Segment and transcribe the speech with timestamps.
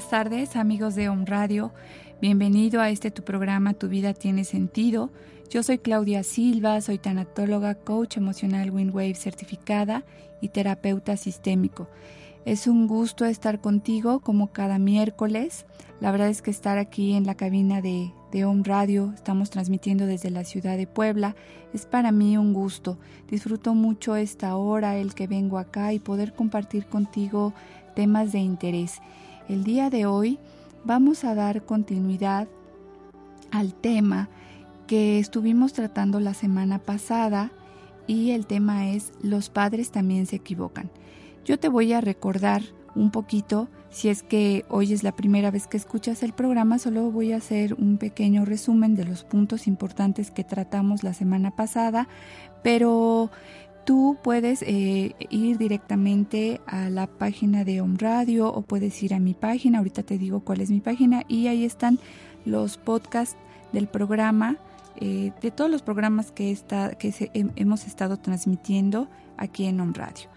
[0.00, 1.72] buenas tardes, amigos de Home Radio.
[2.22, 5.10] Bienvenido a este tu programa Tu vida tiene sentido.
[5.50, 10.04] Yo soy Claudia Silva, soy tanatóloga, coach emocional Windwave certificada
[10.40, 11.86] y terapeuta sistémico.
[12.46, 15.66] Es un gusto estar contigo como cada miércoles.
[16.00, 20.06] La verdad es que estar aquí en la cabina de, de Home Radio, estamos transmitiendo
[20.06, 21.36] desde la ciudad de Puebla,
[21.74, 22.96] es para mí un gusto.
[23.28, 27.52] Disfruto mucho esta hora, el que vengo acá y poder compartir contigo
[27.94, 29.02] temas de interés.
[29.50, 30.38] El día de hoy
[30.84, 32.46] vamos a dar continuidad
[33.50, 34.28] al tema
[34.86, 37.50] que estuvimos tratando la semana pasada
[38.06, 40.88] y el tema es los padres también se equivocan.
[41.44, 42.62] Yo te voy a recordar
[42.94, 47.10] un poquito, si es que hoy es la primera vez que escuchas el programa, solo
[47.10, 52.06] voy a hacer un pequeño resumen de los puntos importantes que tratamos la semana pasada,
[52.62, 53.32] pero
[53.90, 59.18] tú puedes eh, ir directamente a la página de Home Radio o puedes ir a
[59.18, 61.98] mi página, ahorita te digo cuál es mi página y ahí están
[62.44, 63.36] los podcasts
[63.72, 64.58] del programa,
[64.94, 70.28] eh, de todos los programas que, está, que hemos estado transmitiendo aquí en Home Radio.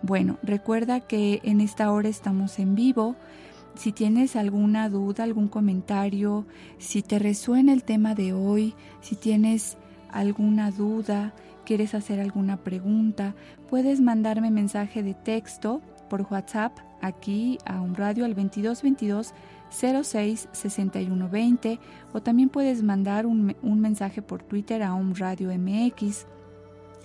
[0.00, 3.16] Bueno, recuerda que en esta hora estamos en vivo.
[3.74, 6.46] Si tienes alguna duda, algún comentario,
[6.78, 9.76] si te resuena el tema de hoy, si tienes
[10.10, 13.34] alguna duda, quieres hacer alguna pregunta,
[13.68, 19.34] puedes mandarme mensaje de texto por WhatsApp aquí a un radio al 2222
[19.70, 21.80] 06 61 20
[22.12, 26.26] o también puedes mandar un, un mensaje por Twitter a un radio MX.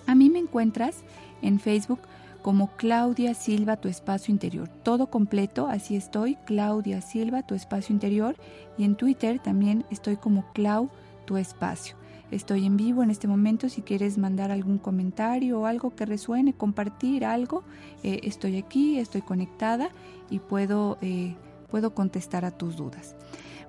[0.05, 1.03] A mí me encuentras
[1.41, 1.99] en Facebook
[2.41, 4.69] como Claudia Silva, tu espacio interior.
[4.83, 8.35] Todo completo, así estoy, Claudia Silva, tu espacio interior.
[8.77, 10.89] Y en Twitter también estoy como Clau,
[11.25, 11.98] tu espacio.
[12.31, 13.69] Estoy en vivo en este momento.
[13.69, 17.63] Si quieres mandar algún comentario o algo que resuene, compartir algo,
[18.03, 19.89] eh, estoy aquí, estoy conectada
[20.29, 21.35] y puedo, eh,
[21.71, 23.15] puedo contestar a tus dudas.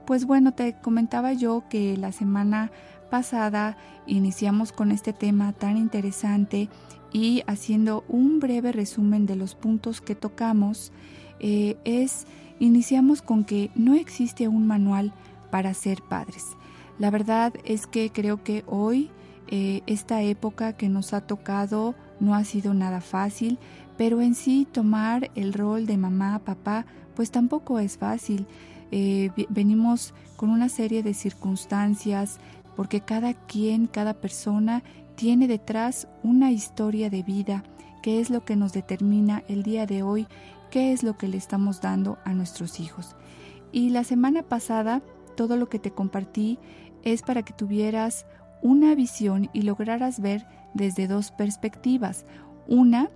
[0.06, 2.71] Pues bueno, te comentaba yo que la semana
[3.10, 3.76] pasada
[4.06, 6.69] iniciamos con este tema tan interesante
[7.12, 10.92] y haciendo un breve resumen de los puntos que tocamos,
[11.41, 12.27] eh, es,
[12.59, 15.12] iniciamos con que no existe un manual
[15.50, 16.56] para ser padres.
[17.00, 19.11] La verdad es que creo que hoy,
[19.49, 23.59] eh, esta época que nos ha tocado, no ha sido nada fácil,
[23.97, 26.84] pero en sí tomar el rol de mamá, papá,
[27.16, 28.47] pues tampoco es fácil.
[28.91, 32.39] Eh, venimos con una serie de circunstancias,
[32.77, 34.83] porque cada quien, cada persona
[35.15, 37.65] tiene detrás una historia de vida,
[38.03, 40.27] que es lo que nos determina el día de hoy,
[40.71, 43.16] qué es lo que le estamos dando a nuestros hijos.
[43.72, 45.00] Y la semana pasada,
[45.41, 46.59] todo lo que te compartí
[47.05, 48.27] es para que tuvieras
[48.62, 52.25] una visión y lograras ver desde dos perspectivas.
[52.66, 53.11] Una,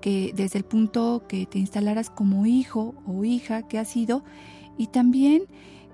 [0.00, 4.24] que desde el punto que te instalaras como hijo o hija que has sido,
[4.76, 5.44] y también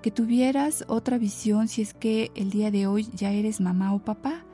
[0.01, 3.99] que tuvieras otra visión si es que el día de hoy ya eres mamá o
[3.99, 4.45] papá.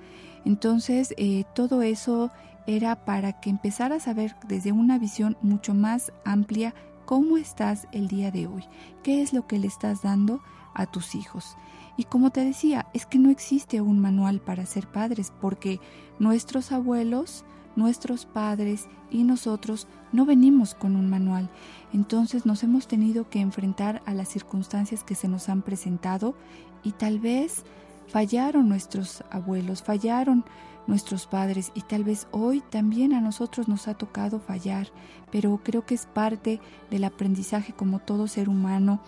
[0.44, 2.32] Entonces, eh, todo eso
[2.68, 6.74] era para que empezaras a ver desde una visión mucho más amplia
[7.06, 8.64] cómo estás el día de hoy,
[9.04, 10.42] qué es lo que le estás dando
[10.74, 11.56] a tus hijos.
[11.98, 15.80] Y como te decía, es que no existe un manual para ser padres, porque
[16.20, 17.46] nuestros abuelos,
[17.76, 21.50] nuestros padres y nosotros no venimos con un manual.
[21.94, 26.36] Entonces nos hemos tenido que enfrentar a las circunstancias que se nos han presentado
[26.84, 27.64] y tal vez
[28.08, 30.46] Fallaron nuestros abuelos, fallaron
[30.88, 34.88] nuestros padres y tal vez hoy también a nosotros nos ha tocado fallar,
[35.32, 36.60] pero creo que es parte
[36.92, 39.02] del aprendizaje como todo ser humano,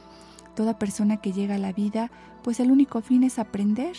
[0.55, 2.09] toda persona que llega a la vida,
[2.47, 3.97] pues el único fin es aprender.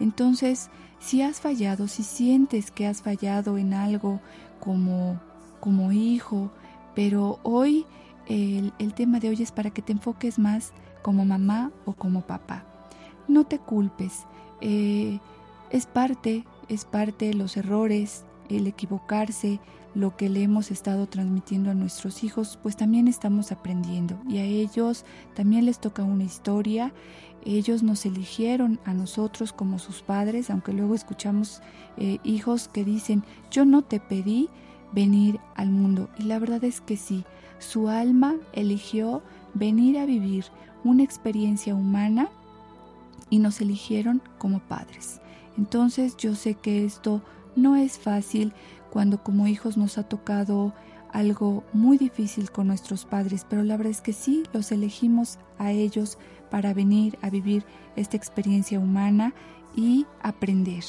[0.00, 0.70] Entonces,
[1.00, 4.22] si has fallado, si sientes que has fallado en algo
[4.58, 5.20] como,
[5.60, 6.50] como hijo,
[6.94, 7.84] pero hoy
[8.26, 12.22] el, el tema de hoy es para que te enfoques más como mamá o como
[12.22, 12.64] papá.
[13.28, 14.24] No te culpes,
[14.62, 15.18] eh,
[15.68, 19.60] es parte, es parte los errores, el equivocarse,
[19.94, 24.44] lo que le hemos estado transmitiendo a nuestros hijos, pues también estamos aprendiendo y a
[24.44, 25.04] ellos
[25.34, 26.92] también les toca una historia.
[27.44, 31.62] Ellos nos eligieron a nosotros como sus padres, aunque luego escuchamos
[31.96, 34.48] eh, hijos que dicen, yo no te pedí
[34.92, 36.08] venir al mundo.
[36.18, 37.24] Y la verdad es que sí,
[37.58, 39.22] su alma eligió
[39.54, 40.46] venir a vivir
[40.84, 42.28] una experiencia humana
[43.28, 45.20] y nos eligieron como padres.
[45.56, 47.22] Entonces yo sé que esto
[47.56, 48.52] no es fácil
[48.90, 50.72] cuando como hijos nos ha tocado
[51.12, 55.72] algo muy difícil con nuestros padres, pero la verdad es que sí, los elegimos a
[55.72, 56.18] ellos
[56.50, 57.64] para venir a vivir
[57.96, 59.34] esta experiencia humana
[59.74, 60.84] y aprender.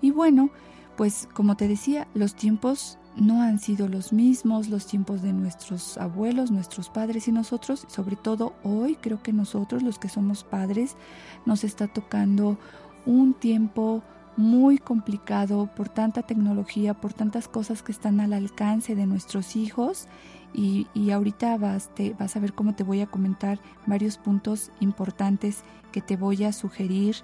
[0.00, 0.50] Y bueno,
[0.96, 5.98] pues como te decía, los tiempos no han sido los mismos, los tiempos de nuestros
[5.98, 10.96] abuelos, nuestros padres y nosotros, sobre todo hoy creo que nosotros los que somos padres
[11.44, 12.58] nos está tocando
[13.06, 14.02] un tiempo
[14.40, 20.08] muy complicado por tanta tecnología, por tantas cosas que están al alcance de nuestros hijos
[20.52, 25.62] y, ahorita vas, te, vas a ver cómo te voy a comentar varios puntos importantes
[25.92, 27.16] que te voy a sugerir.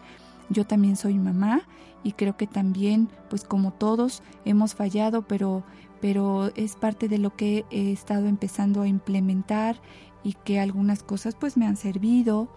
[0.48, 1.62] Yo también soy mamá
[2.04, 5.64] y creo que también, pues como todos, hemos fallado, pero,
[6.00, 9.80] pero es parte de lo que he estado empezando a implementar
[10.22, 12.48] y que algunas cosas pues me han servido,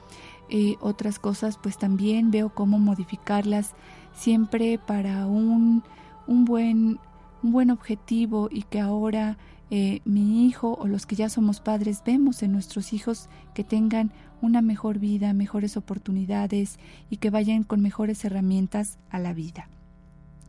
[0.49, 3.73] eh, otras cosas pues también veo cómo modificarlas
[4.19, 5.83] siempre para un,
[6.27, 6.99] un, buen,
[7.41, 9.37] un buen objetivo y que ahora
[9.71, 14.11] eh, mi hijo o los que ya somos padres vemos en nuestros hijos que tengan
[14.41, 16.79] una mejor vida, mejores oportunidades
[17.09, 19.69] y que vayan con mejores herramientas a la vida.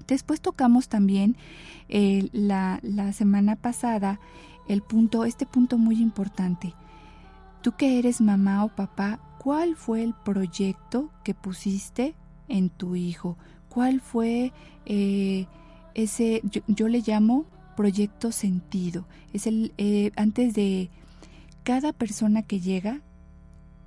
[0.07, 1.37] Después tocamos también
[1.89, 4.19] eh, la, la semana pasada
[4.69, 6.75] el punto, este punto muy importante.
[7.63, 12.15] Tú que eres mamá o papá, ¿cuál fue el proyecto que pusiste
[12.49, 13.37] en tu hijo?
[13.71, 14.53] ¿Cuál fue
[14.85, 15.47] eh,
[15.95, 17.47] ese, yo, le llamo
[17.77, 19.07] proyecto sentido?
[19.33, 20.91] Es el, eh, antes de
[21.63, 23.01] cada persona que llega,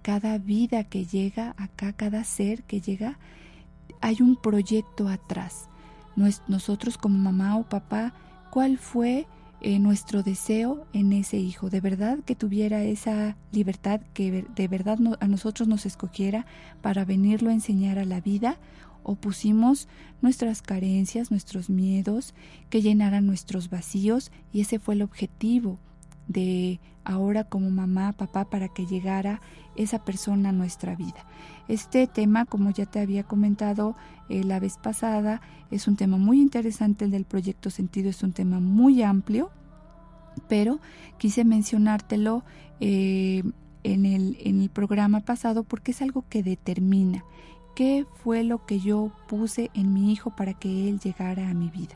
[0.01, 3.19] cada vida que llega acá, cada ser que llega,
[3.99, 5.67] hay un proyecto atrás.
[6.15, 8.13] Nosotros como mamá o papá,
[8.51, 9.27] ¿cuál fue
[9.61, 11.69] eh, nuestro deseo en ese hijo?
[11.69, 16.45] ¿De verdad que tuviera esa libertad, que de verdad a nosotros nos escogiera
[16.81, 18.57] para venirlo a enseñar a la vida?
[19.03, 19.87] O pusimos
[20.21, 22.33] nuestras carencias, nuestros miedos,
[22.69, 25.79] que llenaran nuestros vacíos y ese fue el objetivo
[26.27, 29.41] de ahora como mamá, papá, para que llegara
[29.75, 31.25] esa persona a nuestra vida.
[31.67, 33.95] Este tema, como ya te había comentado
[34.29, 35.41] eh, la vez pasada,
[35.71, 39.51] es un tema muy interesante, el del proyecto sentido es un tema muy amplio,
[40.47, 40.79] pero
[41.17, 42.43] quise mencionártelo
[42.79, 43.43] eh,
[43.83, 47.23] en, el, en el programa pasado porque es algo que determina
[47.75, 51.69] qué fue lo que yo puse en mi hijo para que él llegara a mi
[51.69, 51.95] vida.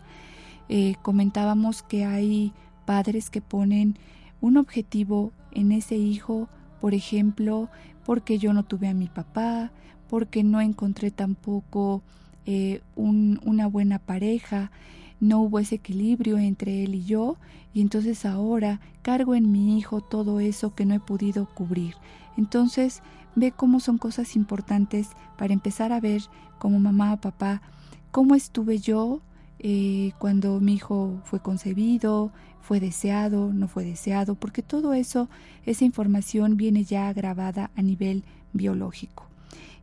[0.70, 2.54] Eh, comentábamos que hay
[2.86, 3.98] padres que ponen
[4.42, 6.50] un objetivo en ese hijo,
[6.82, 7.70] por ejemplo,
[8.06, 9.72] porque yo no tuve a mi papá,
[10.10, 12.02] porque no encontré tampoco
[12.46, 14.72] eh, una buena pareja,
[15.20, 17.38] no hubo ese equilibrio entre él y yo,
[17.74, 21.96] y entonces ahora cargo en mi hijo todo eso que no he podido cubrir.
[22.38, 23.02] Entonces,
[23.38, 26.24] ve cómo son cosas importantes para empezar a ver
[26.57, 27.62] como mamá o papá
[28.10, 29.22] cómo estuve yo
[29.60, 32.31] eh, cuando mi hijo fue concebido,
[32.62, 35.30] fue deseado, no fue deseado, porque todo eso,
[35.68, 38.24] esa información viene ya grabada a nivel
[38.54, 39.28] biológico.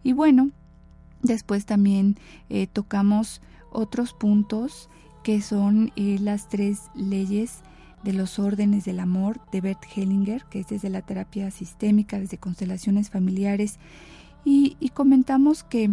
[0.02, 0.50] Y bueno,
[1.22, 2.16] después también
[2.50, 3.40] eh, tocamos
[3.70, 4.90] otros puntos
[5.22, 7.62] que son eh, las tres leyes
[8.04, 12.38] de los órdenes del amor de Bert Hellinger, que es desde la terapia sistémica, desde
[12.38, 13.78] constelaciones familiares,
[14.44, 15.90] y, comentamos que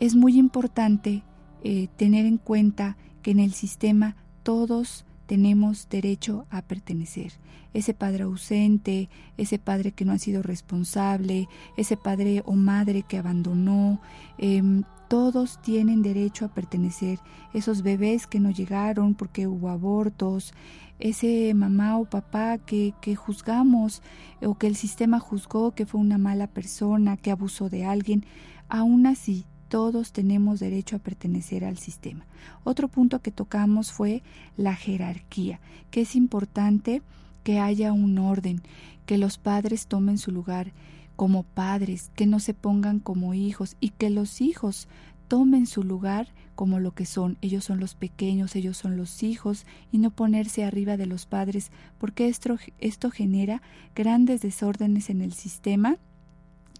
[0.00, 1.22] es muy importante
[1.62, 7.32] eh, tener en cuenta que en el sistema todos tenemos derecho a pertenecer.
[7.74, 13.18] Ese padre ausente, ese padre que no ha sido responsable, ese padre o madre que
[13.18, 14.00] abandonó,
[14.38, 17.18] em, todos tienen derecho a pertenecer.
[17.52, 20.52] Esos bebés que no llegaron porque hubo abortos,
[20.98, 24.02] ese mamá o papá que, que juzgamos
[24.42, 28.24] o que el sistema juzgó que fue una mala persona, que abusó de alguien,
[28.68, 32.26] aún así todos tenemos derecho a pertenecer al sistema.
[32.64, 34.22] Otro punto que tocamos fue
[34.56, 35.60] la jerarquía,
[35.90, 37.02] que es importante
[37.42, 38.62] que haya un orden,
[39.06, 40.72] que los padres tomen su lugar
[41.16, 44.88] como padres, que no se pongan como hijos y que los hijos
[45.28, 47.38] tomen su lugar como lo que son.
[47.40, 51.70] Ellos son los pequeños, ellos son los hijos, y no ponerse arriba de los padres,
[51.98, 53.62] porque esto, esto genera
[53.94, 55.98] grandes desórdenes en el sistema,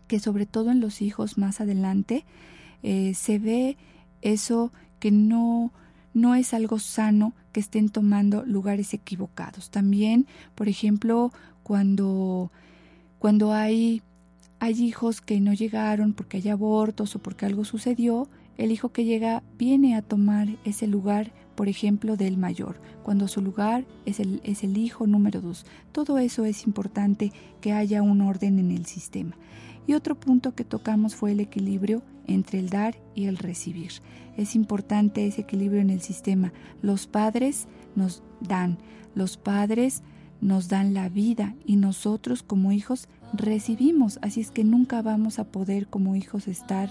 [0.08, 2.24] que sobre todo en los hijos más adelante
[2.82, 3.76] eh, se ve
[4.22, 5.72] eso que no,
[6.14, 9.70] no es algo sano que estén tomando lugares equivocados.
[9.70, 12.50] También, por ejemplo, cuando,
[13.18, 14.02] cuando hay
[14.58, 19.04] hay hijos que no llegaron porque hay abortos o porque algo sucedió, el hijo que
[19.04, 24.40] llega viene a tomar ese lugar, por ejemplo, del mayor, cuando su lugar es el,
[24.44, 25.66] es el hijo número dos.
[25.92, 29.36] Todo eso es importante que haya un orden en el sistema.
[29.86, 33.92] Y otro punto que tocamos fue el equilibrio entre el dar y el recibir.
[34.36, 36.52] Es importante ese equilibrio en el sistema.
[36.82, 38.78] Los padres nos dan,
[39.14, 40.02] los padres
[40.40, 45.44] nos dan la vida y nosotros como hijos recibimos, así es que nunca vamos a
[45.44, 46.90] poder como hijos estar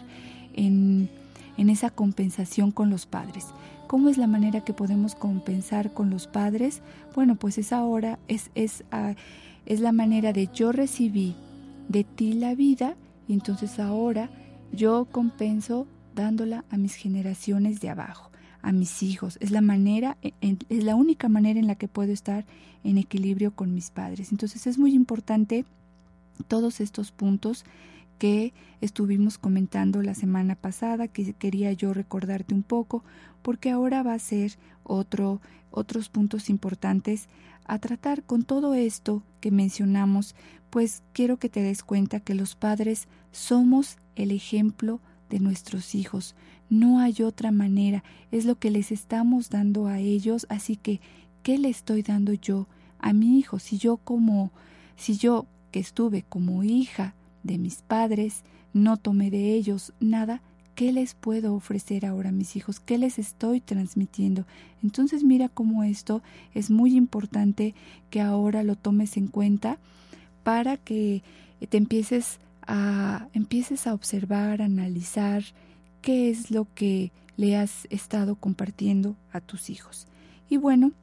[0.53, 1.09] en,
[1.57, 3.47] en esa compensación con los padres.
[3.87, 6.81] ¿Cómo es la manera que podemos compensar con los padres?
[7.13, 9.13] Bueno, pues es ahora, es, es, ah,
[9.65, 11.35] es la manera de yo recibí
[11.87, 12.95] de ti la vida
[13.27, 14.29] y entonces ahora
[14.71, 19.37] yo compenso dándola a mis generaciones de abajo, a mis hijos.
[19.39, 22.45] Es la manera, e, es la única manera en la que puedo estar
[22.83, 24.31] en equilibrio con mis padres.
[24.31, 25.65] Entonces es muy importante
[26.47, 27.65] todos estos puntos
[28.17, 33.03] que estuvimos comentando la semana pasada, que quería yo recordarte un poco,
[33.41, 37.27] porque ahora va a ser otro, otros puntos importantes
[37.65, 40.35] a tratar con todo esto que mencionamos,
[40.69, 46.35] pues quiero que te des cuenta que los padres somos el ejemplo de nuestros hijos.
[46.69, 51.01] No hay otra manera, es lo que les estamos dando a ellos, así que,
[51.43, 52.67] ¿qué le estoy dando yo
[52.99, 53.59] a mi hijo?
[53.59, 54.51] Si yo como,
[54.95, 55.45] si yo
[55.75, 60.41] que estuve como hija de mis padres, no tomé de ellos nada,
[60.73, 62.79] ¿qué les puedo ofrecer ahora a mis hijos?
[62.79, 64.45] ¿Qué les estoy transmitiendo?
[64.81, 67.75] Entonces mira cómo esto es muy importante
[68.09, 69.77] que ahora lo tomes en cuenta
[70.45, 71.23] para que
[71.67, 75.43] te empieces a empieces a observar, a analizar
[76.01, 80.07] qué es lo que le has estado compartiendo a tus hijos.
[80.47, 80.93] Y bueno,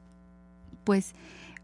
[0.83, 1.13] pues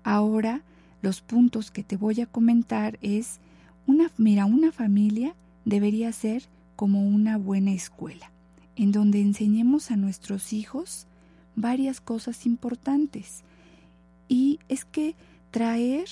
[0.03, 0.61] ahora
[1.01, 3.39] los puntos que te voy a comentar es,
[3.87, 6.43] una, mira, una familia debería ser
[6.75, 8.31] como una buena escuela,
[8.75, 11.07] en donde enseñemos a nuestros hijos
[11.55, 13.43] varias cosas importantes.
[14.27, 15.15] Y es que
[15.51, 16.07] traer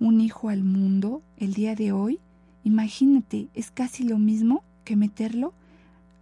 [0.00, 2.18] un hijo al mundo el día de hoy,
[2.64, 5.52] imagínate, es casi lo mismo que meterlo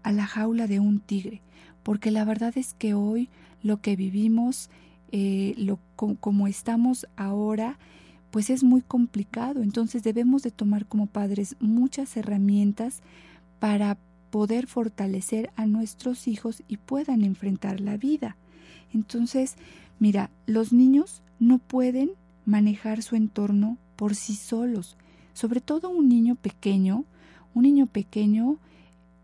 [0.02, 1.42] a la jaula de un tigre,
[1.82, 3.28] porque la verdad es que hoy
[3.62, 4.70] lo que vivimos,
[5.12, 7.78] eh, lo, como estamos ahora,
[8.36, 9.62] pues es muy complicado.
[9.62, 13.00] Entonces debemos de tomar como padres muchas herramientas
[13.60, 13.96] para
[14.28, 18.36] poder fortalecer a nuestros hijos y puedan enfrentar la vida.
[18.92, 19.56] Entonces,
[19.98, 22.10] mira, los niños no pueden
[22.44, 24.98] manejar su entorno por sí solos.
[25.32, 27.06] Sobre todo un niño pequeño,
[27.54, 28.58] un niño pequeño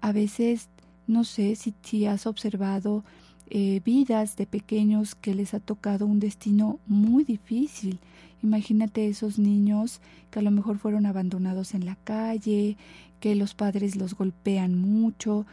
[0.00, 0.71] a veces,
[1.07, 3.04] no sé si, si has observado
[3.50, 8.00] eh, vidas de pequeños que les ha tocado un destino muy difícil,
[8.43, 12.77] Imagínate esos niños que a lo mejor fueron abandonados en la calle,
[13.21, 15.47] que los padres los golpean mucho.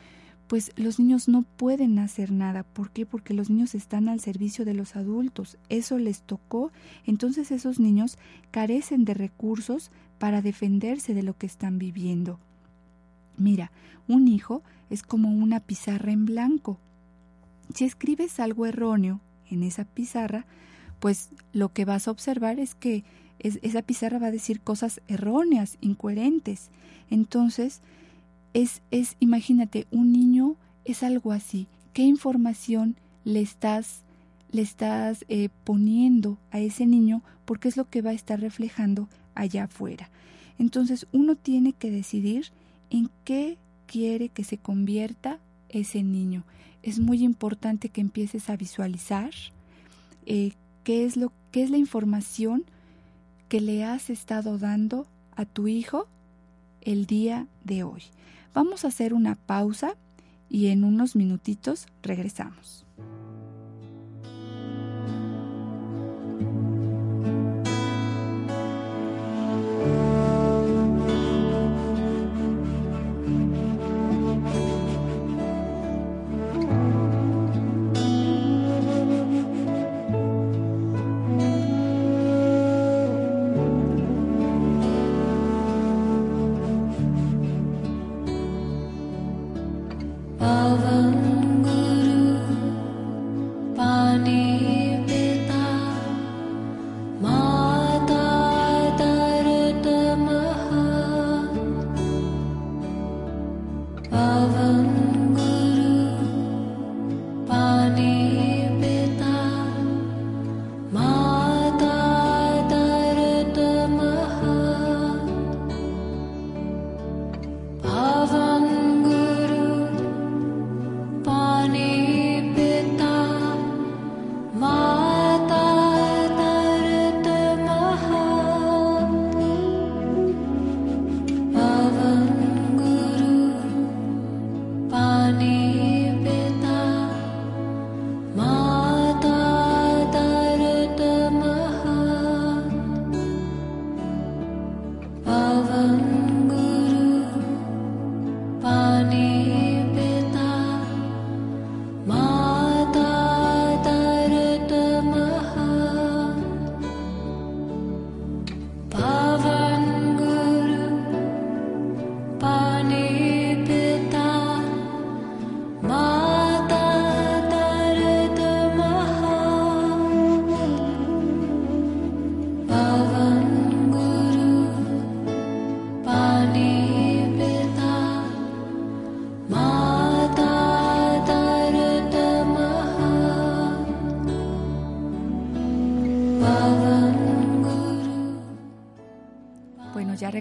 [0.48, 2.64] Pues los niños no pueden hacer nada.
[2.64, 3.06] ¿Por qué?
[3.06, 5.60] Porque los niños están al servicio de los adultos.
[5.70, 6.72] Eso les tocó.
[7.06, 8.18] Entonces esos niños
[8.50, 12.40] carecen de recursos para defenderse de lo que están viviendo.
[13.38, 13.72] Mira,
[14.08, 16.80] un hijo es como una pizarra en blanco.
[17.74, 20.48] Si escribes algo erróneo en esa pizarra,
[21.00, 23.04] pues lo que vas a observar es que
[23.40, 26.70] esa pizarra va a decir cosas erróneas, incoherentes.
[27.10, 27.82] Entonces,
[28.54, 31.68] es, es, imagínate, un niño es algo así.
[31.94, 34.04] ¿Qué información le estás,
[34.52, 37.24] le estás eh, poniendo a ese niño?
[37.46, 40.10] Porque es lo que va a estar reflejando allá afuera.
[40.58, 42.52] Entonces, uno tiene que decidir
[42.90, 45.40] en qué quiere que se convierta
[45.70, 46.44] ese niño.
[46.84, 49.32] Es muy importante que empieces a visualizar
[50.26, 50.54] eh,
[50.90, 52.66] qué es lo qué es la información
[53.48, 55.06] que le has estado dando
[55.36, 56.08] a tu hijo
[56.82, 58.02] el día de hoy.
[58.56, 59.94] Vamos a hacer una pausa
[60.50, 62.88] y en unos minutitos regresamos.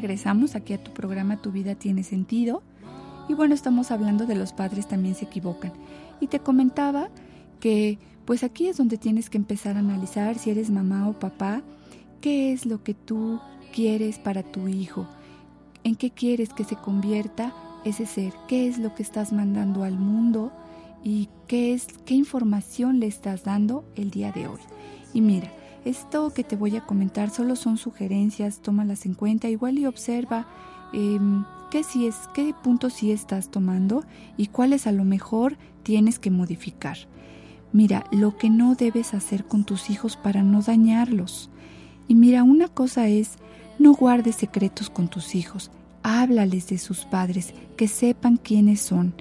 [0.01, 2.63] Regresamos aquí a tu programa Tu vida tiene sentido.
[3.29, 5.73] Y bueno, estamos hablando de los padres también se equivocan.
[6.21, 7.09] Y te comentaba
[7.59, 11.63] que pues aquí es donde tienes que empezar a analizar si eres mamá o papá,
[12.21, 13.41] qué es lo que tú
[13.75, 15.09] quieres para tu hijo,
[15.83, 17.53] en qué quieres que se convierta
[17.85, 20.53] ese ser, qué es lo que estás mandando al mundo
[21.03, 24.61] y qué es qué información le estás dando el día de hoy.
[25.13, 25.51] Y mira,
[25.85, 30.47] esto que te voy a comentar solo son sugerencias, tómalas en cuenta, igual y observa
[30.93, 34.05] em, qué, si es, qué puntos sí estás tomando
[34.37, 36.99] y cuáles a lo mejor tienes que modificar.
[37.73, 41.51] Mira, lo que no debes hacer con tus hijos para no dañarlos.
[42.07, 43.33] Y mira, una cosa es,
[43.79, 45.71] no guardes secretos con tus hijos,
[46.03, 49.15] háblales de sus padres, que sepan quiénes son.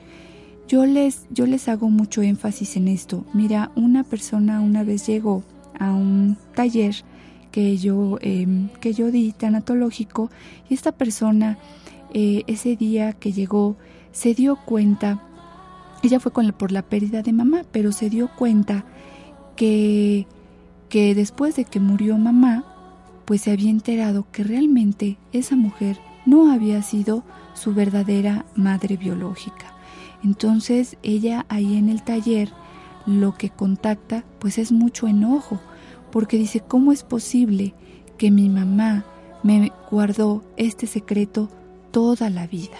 [0.67, 3.25] Yo les, yo les hago mucho énfasis en esto.
[3.33, 5.43] Mira, una persona una vez llegó
[5.79, 6.95] a un taller
[7.51, 10.29] que yo, em, que yo di tanatológico
[10.69, 11.57] y esta persona
[12.13, 13.77] eh, ese día que llegó
[14.11, 15.21] se dio cuenta,
[16.03, 18.85] ella fue con por la pérdida de mamá, pero se dio cuenta
[19.55, 20.27] que,
[20.89, 22.65] que después de que murió mamá,
[23.25, 29.73] pues se había enterado que realmente esa mujer no había sido su verdadera madre biológica.
[30.23, 32.51] Entonces ella ahí en el taller
[33.07, 35.59] lo que contacta pues es mucho enojo,
[36.11, 37.73] porque dice, ¿cómo es posible
[38.17, 39.05] que mi mamá
[39.41, 41.49] me guardó este secreto
[41.91, 42.77] toda la vida?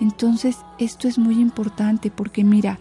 [0.00, 2.78] Entonces, esto es muy importante porque mira,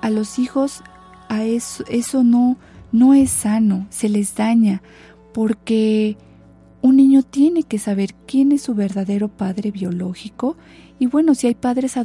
[0.00, 0.82] a los hijos
[1.28, 2.56] a eso, eso no,
[2.92, 4.82] no es sano, se les daña,
[5.32, 6.16] porque
[6.80, 10.56] un niño tiene que saber quién es su verdadero padre biológico
[10.98, 11.96] y bueno, si hay padres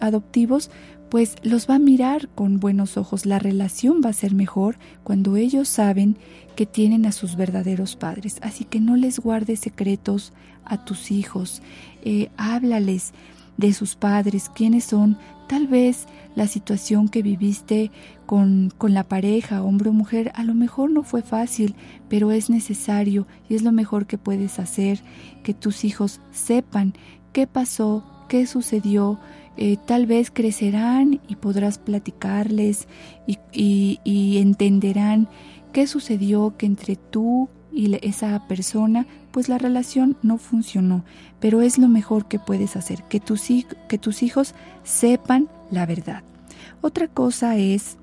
[0.00, 0.70] adoptivos,
[1.14, 3.24] pues los va a mirar con buenos ojos.
[3.24, 6.16] La relación va a ser mejor cuando ellos saben
[6.56, 8.38] que tienen a sus verdaderos padres.
[8.42, 10.32] Así que no les guardes secretos
[10.64, 11.62] a tus hijos,
[12.02, 13.12] eh, háblales
[13.56, 15.16] de sus padres, quiénes son,
[15.48, 17.92] tal vez la situación que viviste
[18.26, 21.76] con, con la pareja, hombre o mujer, a lo mejor no fue fácil,
[22.08, 24.98] pero es necesario y es lo mejor que puedes hacer,
[25.44, 26.92] que tus hijos sepan
[27.32, 29.20] qué pasó, qué sucedió,
[29.56, 32.88] eh, tal vez crecerán y podrás platicarles
[33.26, 35.28] y, entenderán
[35.72, 41.04] qué sucedió que entre tú y esa persona, pues la relación no funcionó,
[41.40, 43.48] pero es lo mejor que puedes hacer, que tus,
[43.88, 46.22] que tus hijos sepan la verdad.
[46.80, 47.96] Otra cosa es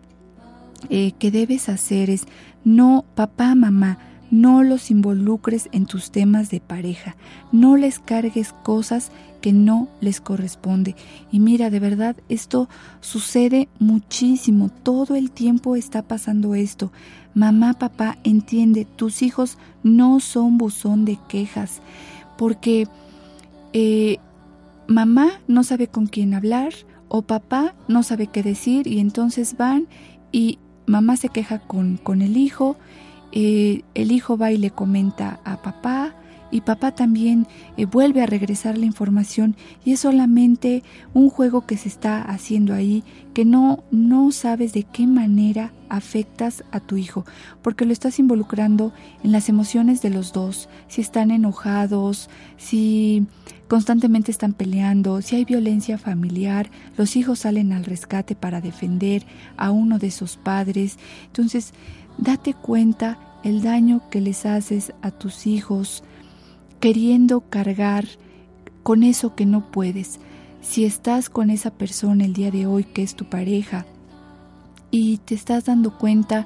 [0.90, 2.26] eh, que debes hacer es,
[2.64, 3.98] no, papá, mamá,
[4.32, 7.16] no los involucres en tus temas de pareja,
[7.52, 10.96] no les cargues cosas que no les corresponde.
[11.32, 12.70] Y mira, de verdad, esto
[13.02, 16.92] sucede muchísimo, todo el tiempo está pasando esto.
[17.34, 21.82] Mamá, papá, entiende, tus hijos no son buzón de quejas,
[22.38, 22.88] porque
[23.74, 24.18] eh,
[24.88, 26.74] mamá no sabe con quién hablar
[27.08, 29.88] o papá no sabe qué decir y entonces van
[30.32, 32.78] y mamá se queja con, con el hijo
[33.32, 36.16] eh, el hijo va y le comenta a papá
[36.52, 41.78] y papá también eh, vuelve a regresar la información y es solamente un juego que
[41.78, 47.26] se está haciendo ahí que no no sabes de qué manera afectas a tu hijo
[47.62, 48.92] porque lo estás involucrando
[49.24, 53.26] en las emociones de los dos si están enojados si
[53.70, 59.26] constantemente están peleando si hay violencia familiar los hijos salen al rescate para defender
[59.58, 60.98] a uno de sus padres.
[61.28, 61.74] Entonces
[62.22, 66.04] Date cuenta el daño que les haces a tus hijos
[66.80, 68.06] queriendo cargar
[68.84, 70.20] con eso que no puedes.
[70.62, 73.88] Si estás con esa persona el día de hoy que es tu pareja
[74.92, 76.46] y te estás dando cuenta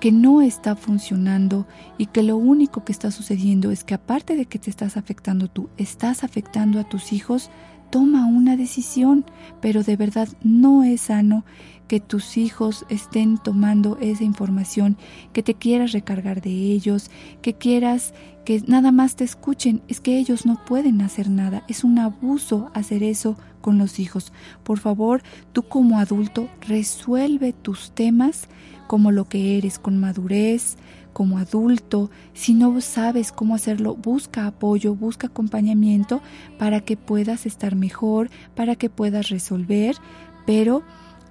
[0.00, 1.64] que no está funcionando
[1.96, 5.46] y que lo único que está sucediendo es que aparte de que te estás afectando
[5.46, 7.50] tú, estás afectando a tus hijos,
[7.90, 9.24] toma una decisión,
[9.60, 11.44] pero de verdad no es sano
[11.88, 14.96] que tus hijos estén tomando esa información,
[15.32, 17.10] que te quieras recargar de ellos,
[17.42, 21.82] que quieras que nada más te escuchen, es que ellos no pueden hacer nada, es
[21.82, 24.32] un abuso hacer eso con los hijos.
[24.62, 28.48] Por favor, tú como adulto resuelve tus temas
[28.86, 30.76] como lo que eres, con madurez,
[31.14, 32.10] como adulto.
[32.34, 36.20] Si no sabes cómo hacerlo, busca apoyo, busca acompañamiento
[36.58, 39.96] para que puedas estar mejor, para que puedas resolver,
[40.44, 40.82] pero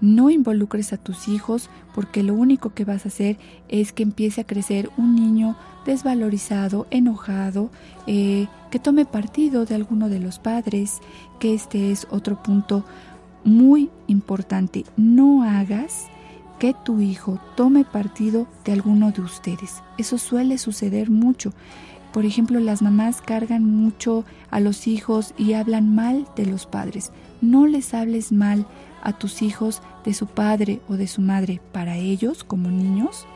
[0.01, 3.37] no involucres a tus hijos porque lo único que vas a hacer
[3.69, 7.69] es que empiece a crecer un niño desvalorizado, enojado,
[8.07, 10.99] eh, que tome partido de alguno de los padres,
[11.39, 12.85] que este es otro punto
[13.43, 14.85] muy importante.
[14.97, 16.07] No hagas
[16.59, 19.83] que tu hijo tome partido de alguno de ustedes.
[19.97, 21.51] Eso suele suceder mucho.
[22.13, 27.11] Por ejemplo, las mamás cargan mucho a los hijos y hablan mal de los padres.
[27.41, 28.65] No les hables mal
[29.03, 33.27] a tus hijos de su padre o de su madre para ellos como niños?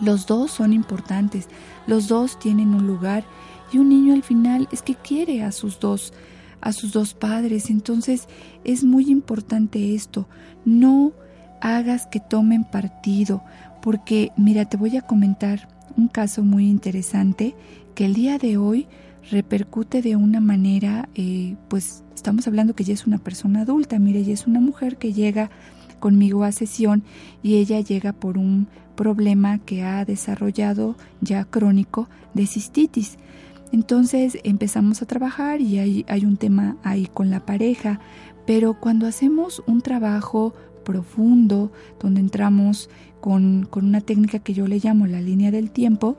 [0.00, 1.48] Los dos son importantes,
[1.86, 3.24] los dos tienen un lugar
[3.72, 6.12] y un niño al final es que quiere a sus dos
[6.60, 8.26] a sus dos padres, entonces
[8.64, 10.26] es muy importante esto,
[10.64, 11.12] no
[11.60, 13.42] hagas que tomen partido,
[13.82, 17.54] porque mira, te voy a comentar un caso muy interesante
[17.94, 18.86] que el día de hoy
[19.30, 24.20] repercute de una manera, eh, pues estamos hablando que ella es una persona adulta, mire,
[24.20, 25.50] ella es una mujer que llega
[26.00, 27.02] conmigo a sesión
[27.42, 33.16] y ella llega por un problema que ha desarrollado ya crónico de cistitis.
[33.72, 38.00] Entonces empezamos a trabajar y hay, hay un tema ahí con la pareja,
[38.46, 40.54] pero cuando hacemos un trabajo
[40.84, 46.18] profundo, donde entramos con, con una técnica que yo le llamo la línea del tiempo,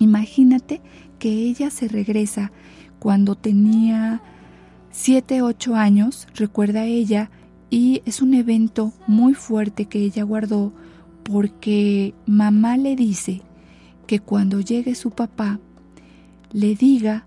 [0.00, 0.80] imagínate
[1.18, 2.52] que ella se regresa
[2.98, 4.22] cuando tenía
[4.90, 7.30] 7, 8 años, recuerda ella,
[7.70, 10.72] y es un evento muy fuerte que ella guardó
[11.22, 13.42] porque mamá le dice
[14.06, 15.60] que cuando llegue su papá
[16.50, 17.26] le diga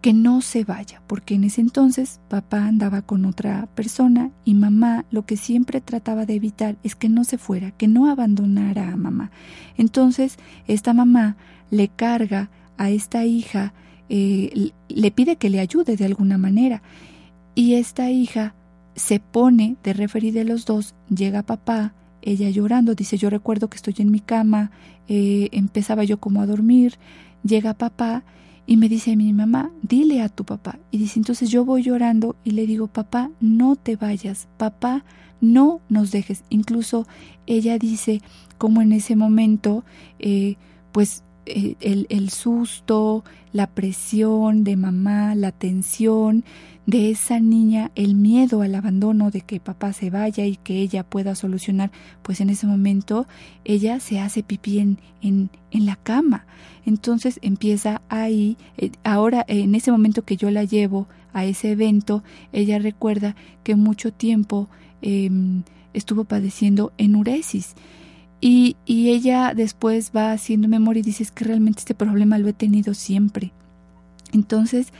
[0.00, 5.04] que no se vaya, porque en ese entonces papá andaba con otra persona y mamá
[5.10, 8.96] lo que siempre trataba de evitar es que no se fuera, que no abandonara a
[8.96, 9.30] mamá.
[9.76, 11.36] Entonces esta mamá
[11.70, 13.72] le carga a esta hija,
[14.08, 16.82] eh, le pide que le ayude de alguna manera
[17.54, 18.54] y esta hija
[18.94, 23.76] se pone de referir de los dos, llega papá, ella llorando, dice yo recuerdo que
[23.76, 24.70] estoy en mi cama,
[25.08, 26.98] eh, empezaba yo como a dormir,
[27.42, 28.24] llega papá
[28.66, 30.78] y me dice mi mamá, dile a tu papá.
[30.92, 35.04] Y dice, entonces yo voy llorando y le digo, papá, no te vayas, papá,
[35.40, 36.44] no nos dejes.
[36.50, 37.06] Incluso
[37.46, 38.22] ella dice
[38.58, 39.84] como en ese momento,
[40.20, 40.54] eh,
[40.92, 46.44] pues el, el, susto, la presión de mamá, la tensión
[46.86, 51.04] de esa niña, el miedo al abandono de que papá se vaya y que ella
[51.04, 51.90] pueda solucionar,
[52.22, 53.26] pues en ese momento
[53.64, 56.46] ella se hace pipí en, en, en la cama.
[56.86, 62.24] Entonces empieza ahí, eh, ahora en ese momento que yo la llevo a ese evento,
[62.52, 64.68] ella recuerda que mucho tiempo
[65.02, 67.74] em, estuvo padeciendo enuresis
[68.40, 72.52] y, y ella después va haciendo memoria y dice que realmente este problema lo he
[72.52, 73.52] tenido siempre.
[74.32, 74.92] Entonces,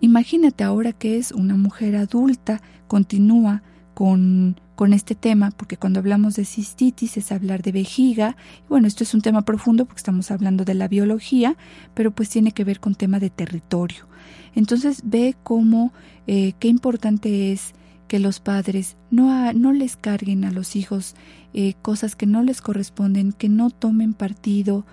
[0.00, 3.62] imagínate ahora que es una mujer adulta, continúa
[3.94, 8.36] con, con este tema, porque cuando hablamos de cistitis es hablar de vejiga.
[8.68, 11.56] bueno, esto es un tema profundo porque estamos hablando de la biología,
[11.94, 14.06] pero pues tiene que ver con tema de territorio.
[14.54, 15.92] Entonces ve cómo,
[16.26, 17.74] eh, qué importante es
[18.08, 21.14] que los padres no, no les carguen a los hijos
[21.54, 24.84] eh, cosas que no les corresponden, que no tomen partido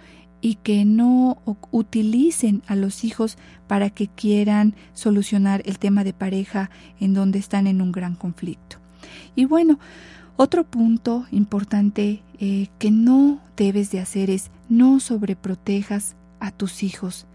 [0.41, 6.69] y que no utilicen a los hijos para que quieran solucionar el tema de pareja
[7.00, 8.78] en donde están en un gran conflicto.
[9.36, 9.80] Y bueno,
[10.36, 17.28] otro punto importante eh, que no debes de hacer es no sobreprotejas a tus hijos.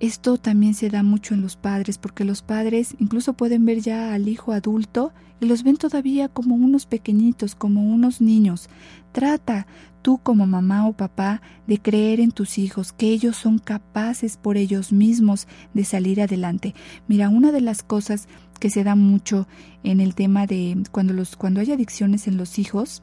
[0.00, 4.14] Esto también se da mucho en los padres, porque los padres incluso pueden ver ya
[4.14, 8.70] al hijo adulto y los ven todavía como unos pequeñitos, como unos niños.
[9.12, 9.66] Trata
[10.00, 14.56] tú como mamá o papá de creer en tus hijos, que ellos son capaces por
[14.56, 16.74] ellos mismos de salir adelante.
[17.06, 18.26] Mira, una de las cosas
[18.58, 19.46] que se da mucho
[19.82, 23.02] en el tema de cuando los cuando hay adicciones en los hijos,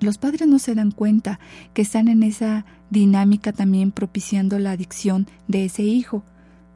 [0.00, 1.38] los padres no se dan cuenta
[1.72, 6.24] que están en esa dinámica también propiciando la adicción de ese hijo.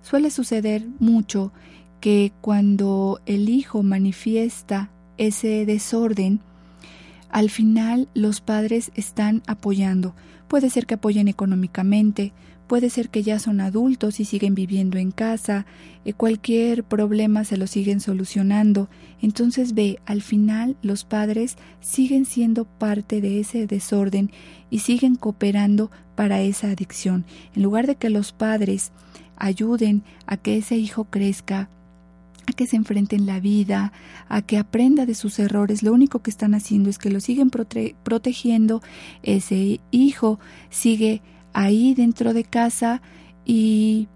[0.02, 1.52] Suele suceder mucho
[2.00, 6.40] que cuando el hijo manifiesta ese desorden,
[7.30, 10.14] al final los padres están apoyando.
[10.48, 12.32] Puede ser que apoyen económicamente,
[12.68, 15.66] puede ser que ya son adultos y siguen viviendo en casa,
[16.04, 18.88] eh, cualquier problema se lo siguen solucionando.
[19.20, 24.30] Entonces ve, al final los padres siguen siendo parte de ese desorden
[24.70, 27.24] y siguen cooperando para esa adicción.
[27.56, 28.92] En lugar de que los padres
[29.36, 31.70] ayuden a que ese hijo crezca,
[32.46, 33.92] a que se enfrente en la vida,
[34.28, 37.50] a que aprenda de sus errores, lo único que están haciendo es que lo siguen
[37.50, 38.82] protegiendo,
[39.22, 40.38] ese hijo
[40.70, 41.22] sigue
[41.52, 43.02] ahí dentro de casa
[43.44, 44.08] y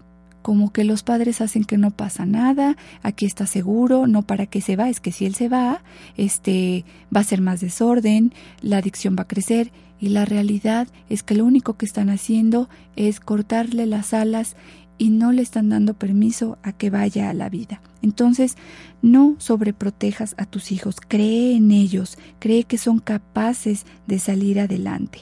[0.43, 4.61] como que los padres hacen que no pasa nada, aquí está seguro, no para que
[4.61, 5.81] se va, es que si él se va,
[6.17, 11.23] este va a ser más desorden, la adicción va a crecer y la realidad es
[11.23, 14.57] que lo único que están haciendo es cortarle las alas
[14.97, 17.81] y no le están dando permiso a que vaya a la vida.
[18.01, 18.57] Entonces,
[19.01, 25.19] no sobreprotejas a tus hijos, cree en ellos, cree que son capaces de salir adelante.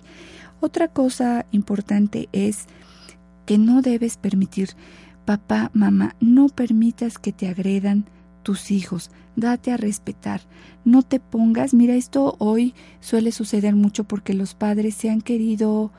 [0.62, 2.68] Otra cosa importante es
[3.48, 4.70] que no debes permitir,
[5.26, 8.06] papá, mamá, no permitas que te agredan
[8.44, 10.42] tus hijos, date a respetar,
[10.86, 15.92] no te pongas, mira, esto hoy suele suceder mucho porque los padres se han querido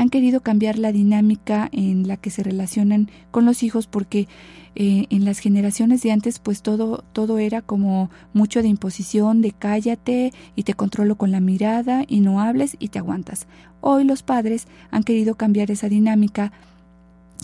[0.00, 4.28] han querido cambiar la dinámica en la que se relacionan con los hijos porque
[4.74, 9.52] eh, en las generaciones de antes pues todo todo era como mucho de imposición de
[9.52, 13.46] cállate y te controlo con la mirada y no hables y te aguantas.
[13.82, 16.50] Hoy los padres han querido cambiar esa dinámica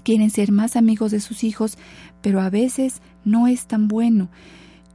[0.02, 1.76] quieren ser más amigos de sus hijos
[2.22, 4.30] pero a veces no es tan bueno.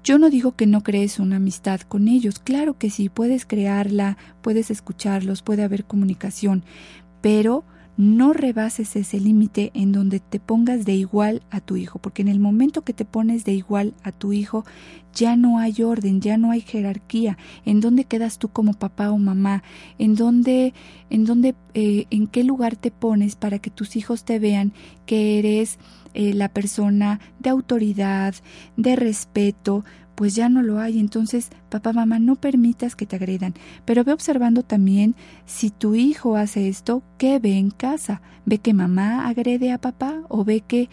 [0.03, 4.17] Yo no digo que no crees una amistad con ellos, claro que sí, puedes crearla,
[4.41, 6.63] puedes escucharlos, puede haber comunicación,
[7.21, 7.63] pero
[7.97, 12.29] no rebases ese límite en donde te pongas de igual a tu hijo, porque en
[12.29, 14.65] el momento que te pones de igual a tu hijo,
[15.13, 17.37] ya no hay orden, ya no hay jerarquía.
[17.65, 19.61] ¿En dónde quedas tú como papá o mamá?
[19.99, 20.73] ¿En dónde,
[21.09, 24.73] en dónde, eh, en qué lugar te pones para que tus hijos te vean
[25.05, 25.77] que eres
[26.13, 28.33] eh, la persona de autoridad,
[28.77, 29.85] de respeto,
[30.21, 30.99] pues ya no lo hay.
[30.99, 33.55] Entonces, papá, mamá, no permitas que te agredan.
[33.85, 35.15] Pero ve observando también
[35.47, 38.21] si tu hijo hace esto, ¿qué ve en casa?
[38.45, 40.89] ¿Ve que mamá agrede a papá o ve que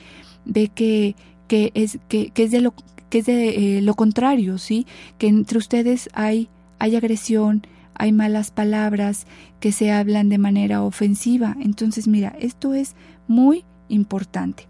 [0.47, 1.15] ve que,
[1.47, 2.73] que es que, es de lo
[3.11, 4.87] que es de eh, lo contrario, sí?
[5.19, 9.27] Que entre ustedes hay hay agresión, hay malas palabras
[9.61, 11.55] que se hablan de manera ofensiva.
[11.61, 14.69] Entonces, mira, esto es muy importante.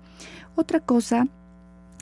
[0.56, 1.28] Otra cosa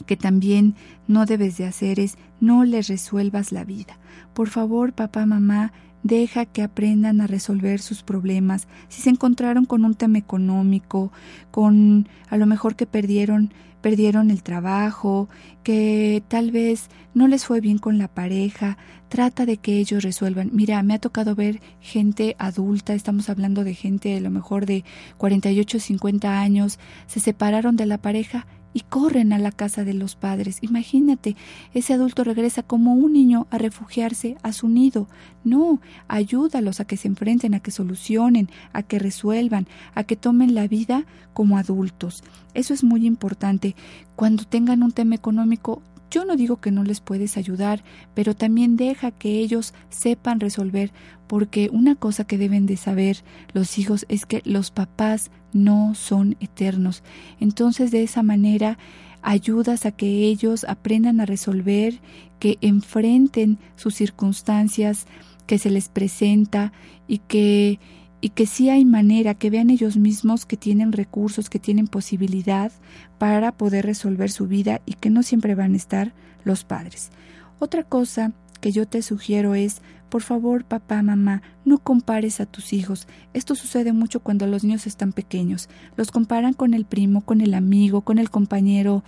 [0.05, 0.75] que también
[1.07, 3.99] no debes de hacer es no les resuelvas la vida.
[4.35, 8.69] Por favor, papá, mamá, deja que aprendan a resolver sus problemas.
[8.89, 11.13] Si se encontraron con un tema económico,
[11.51, 13.53] con a lo mejor que perdieron
[13.87, 15.29] perdieron el trabajo,
[15.63, 18.79] que tal vez no les fue bien con la pareja,
[19.09, 20.51] trata de que ellos resuelvan.
[20.53, 24.85] Mira, me ha tocado ver gente adulta, estamos hablando de gente a lo mejor de
[25.19, 30.17] 48, 50 años, se separaron de la pareja y corren a la casa de los
[30.17, 30.59] padres.
[30.61, 31.35] Imagínate,
[31.73, 35.09] ese adulto regresa como un niño a refugiarse a su nido.
[35.45, 40.55] No, ayúdalos a que se enfrenten, a que solucionen, a que resuelvan, a que tomen
[40.55, 42.23] la vida como adultos.
[42.53, 43.75] Eso es muy importante.
[44.15, 45.81] Cuando tengan un tema económico,
[46.11, 47.83] yo no digo que no les puedes ayudar,
[48.15, 50.93] pero también deja que ellos sepan resolver,
[51.27, 56.37] porque una cosa que deben de saber los hijos es que los papás no son
[56.41, 57.03] eternos.
[57.41, 58.79] Entonces de esa manera
[59.23, 62.01] ayudas a que ellos aprendan a resolver,
[62.39, 65.07] que enfrenten sus circunstancias
[65.47, 66.73] que se les presenta
[67.09, 67.81] y que
[68.21, 72.73] y que sí hay manera, que vean ellos mismos que tienen recursos, que tienen posibilidad
[73.19, 76.13] para poder resolver su vida y que no siempre van a estar
[76.45, 77.11] los padres.
[77.59, 82.73] Otra cosa que yo te sugiero es, por favor, papá, mamá, no compares a tus
[82.73, 83.07] hijos.
[83.35, 85.69] Esto sucede mucho cuando los niños están pequeños.
[85.97, 89.03] Los comparan con el primo, con el amigo, con el compañero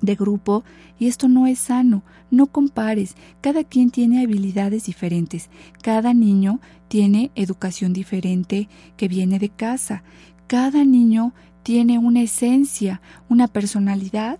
[0.00, 0.64] de grupo
[0.98, 2.02] y esto no es sano.
[2.30, 3.14] No compares.
[3.40, 5.50] Cada quien tiene habilidades diferentes.
[5.82, 10.02] Cada niño tiene educación diferente que viene de casa.
[10.46, 14.38] Cada niño tiene una esencia, una personalidad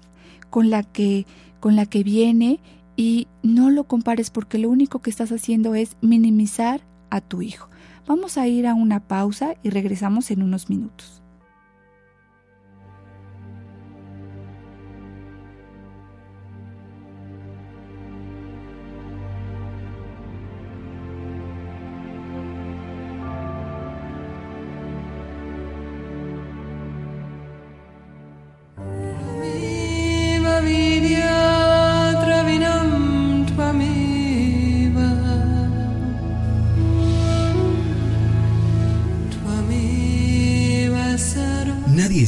[0.50, 1.26] con la que
[1.60, 2.60] con la que viene
[2.94, 7.70] y no lo compares porque lo único que estás haciendo es minimizar a tu hijo.
[8.06, 11.23] Vamos a ir a una pausa y regresamos en unos minutos.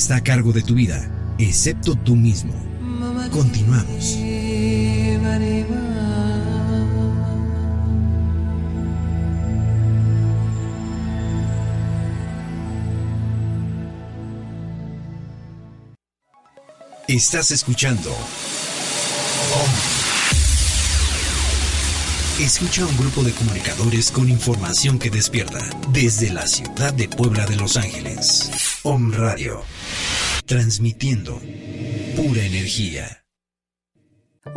[0.07, 1.05] Está a cargo de tu vida,
[1.37, 2.55] excepto tú mismo.
[3.33, 4.17] Continuamos.
[17.09, 18.17] Estás escuchando.
[22.39, 27.45] Escucha a un grupo de comunicadores con información que despierta desde la ciudad de Puebla
[27.47, 28.76] de Los Ángeles.
[28.89, 29.65] Om Radio.
[30.47, 31.43] Transmitiendo
[32.15, 33.26] pura energía.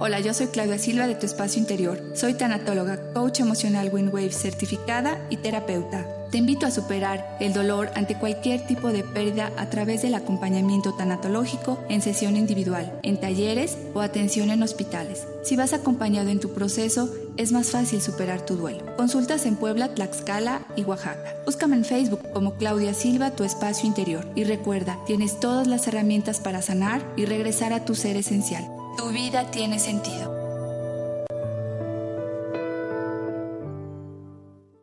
[0.01, 2.01] Hola, yo soy Claudia Silva de Tu Espacio Interior.
[2.13, 6.07] Soy tanatóloga, coach emocional Windwave certificada y terapeuta.
[6.31, 10.93] Te invito a superar el dolor ante cualquier tipo de pérdida a través del acompañamiento
[10.93, 15.27] tanatológico en sesión individual, en talleres o atención en hospitales.
[15.43, 18.95] Si vas acompañado en tu proceso, es más fácil superar tu duelo.
[18.95, 21.35] Consultas en Puebla, Tlaxcala y Oaxaca.
[21.45, 24.25] Búscame en Facebook como Claudia Silva, tu espacio interior.
[24.33, 28.78] Y recuerda, tienes todas las herramientas para sanar y regresar a tu ser esencial.
[28.99, 30.29] Tu vida tiene sentido.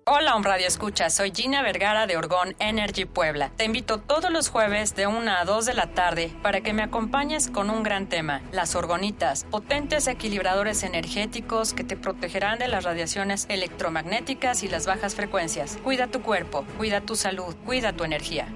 [0.07, 1.11] Hola, un Radio Escucha.
[1.11, 3.53] Soy Gina Vergara de Orgón Energy Puebla.
[3.59, 6.83] Te invito todos los jueves de 1 a 2 de la tarde para que me
[6.83, 12.85] acompañes con un gran tema: las orgonitas, potentes equilibradores energéticos que te protegerán de las
[12.85, 15.77] radiaciones electromagnéticas y las bajas frecuencias.
[15.85, 18.49] Cuida tu cuerpo, cuida tu salud, cuida tu energía.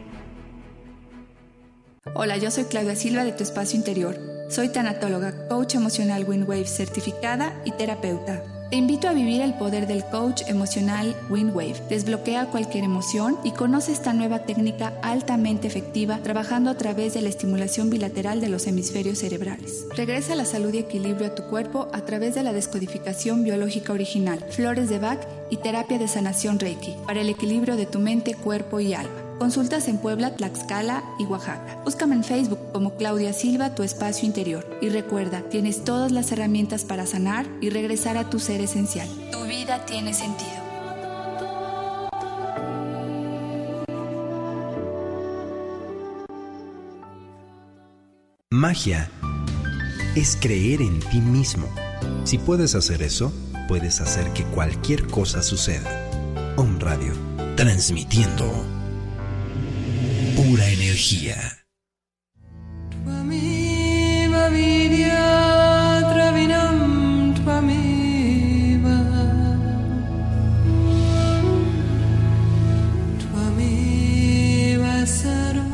[2.14, 4.39] Hola, yo soy Claudia Silva de Tu Espacio Interior.
[4.50, 8.42] Soy tanatóloga, coach emocional Windwave certificada y terapeuta.
[8.68, 11.80] Te invito a vivir el poder del coach emocional Windwave.
[11.88, 17.28] Desbloquea cualquier emoción y conoce esta nueva técnica altamente efectiva trabajando a través de la
[17.28, 19.86] estimulación bilateral de los hemisferios cerebrales.
[19.96, 24.44] Regresa la salud y equilibrio a tu cuerpo a través de la descodificación biológica original,
[24.50, 28.80] flores de Bach y terapia de sanación Reiki para el equilibrio de tu mente, cuerpo
[28.80, 29.29] y alma.
[29.40, 31.80] Consultas en Puebla, Tlaxcala y Oaxaca.
[31.82, 34.68] Búscame en Facebook como Claudia Silva, tu espacio interior.
[34.82, 39.08] Y recuerda, tienes todas las herramientas para sanar y regresar a tu ser esencial.
[39.32, 40.50] Tu vida tiene sentido.
[48.50, 49.10] Magia
[50.16, 51.66] es creer en ti mismo.
[52.24, 53.32] Si puedes hacer eso,
[53.68, 55.88] puedes hacer que cualquier cosa suceda.
[56.58, 57.14] Om Radio,
[57.56, 58.79] transmitiendo
[60.36, 61.36] pura energía.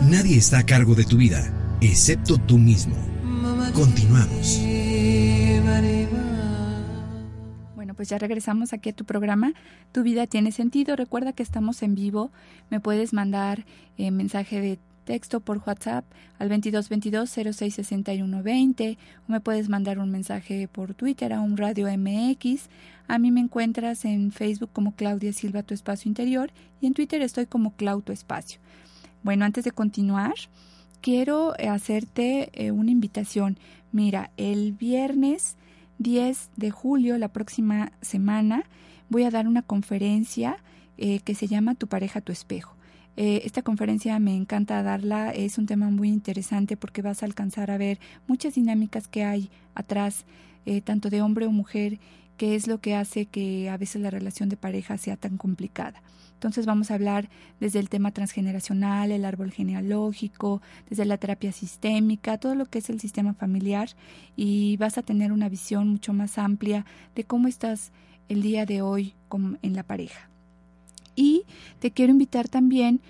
[0.09, 2.97] Nadie está a cargo de tu vida, excepto tú mismo.
[3.75, 4.76] Continuamos.
[7.97, 9.53] Pues ya regresamos aquí a tu programa.
[9.93, 10.97] Tu vida tiene sentido.
[10.97, 12.31] Recuerda que estamos en vivo.
[12.71, 13.65] Me puedes mandar
[13.99, 16.05] eh, mensaje de texto por WhatsApp
[16.39, 22.69] al 2222 066120 o me puedes mandar un mensaje por Twitter a un radio MX.
[23.09, 27.23] A mí me encuentras en Facebook como Claudia Silva Tu Espacio Interior y en Twitter
[27.23, 28.61] estoy como Clau Tu Espacio.
[29.23, 30.35] Bueno, antes de continuar,
[31.01, 33.59] quiero hacerte eh, una invitación.
[33.93, 35.57] Mira, el viernes
[35.99, 38.65] 10 de julio, la próxima semana,
[39.09, 40.59] voy a dar una conferencia
[40.99, 42.75] eh, que se llama Tu pareja, tu espejo.
[43.17, 47.71] Eh, esta conferencia me encanta darla, es un tema muy interesante porque vas a alcanzar
[47.71, 50.25] a ver muchas dinámicas que hay atrás,
[50.85, 52.01] tanto de hombre o mujer,
[52.37, 56.03] que es lo que hace que a veces la relación de pareja sea tan complicada.
[56.37, 62.37] Entonces vamos a hablar desde el tema transgeneracional, el árbol genealógico, desde la terapia sistémica,
[62.37, 63.89] todo lo que es el sistema familiar
[64.37, 67.91] y vas a tener una visión mucho más amplia de cómo estás
[68.29, 69.15] el día de hoy
[69.63, 70.29] en la pareja.
[71.15, 71.45] Y
[71.79, 73.01] te quiero invitar también,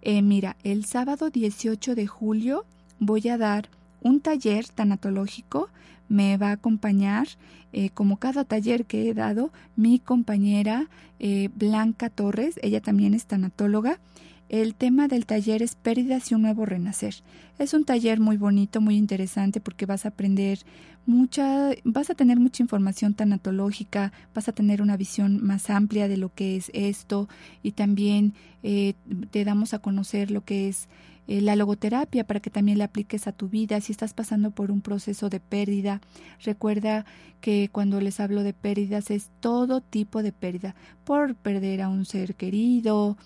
[0.00, 2.64] eh, mira, el sábado 18 de julio
[2.98, 3.68] voy a dar
[4.00, 5.68] un taller tanatológico
[6.10, 7.28] me va a acompañar,
[7.72, 10.88] eh, como cada taller que he dado, mi compañera
[11.20, 14.00] eh, Blanca Torres, ella también es tanatóloga.
[14.48, 17.14] El tema del taller es Pérdidas y un nuevo renacer.
[17.60, 20.58] Es un taller muy bonito, muy interesante porque vas a aprender
[21.06, 26.16] mucha, vas a tener mucha información tanatológica, vas a tener una visión más amplia de
[26.16, 27.28] lo que es esto
[27.62, 28.34] y también
[28.64, 28.94] eh,
[29.30, 30.88] te damos a conocer lo que es
[31.30, 33.80] eh, la logoterapia para que también la apliques a tu vida.
[33.80, 36.00] Si estás pasando por un proceso de pérdida,
[36.42, 37.04] recuerda
[37.40, 40.74] que cuando les hablo de pérdidas es todo tipo de pérdida,
[41.04, 43.16] por perder a un ser querido,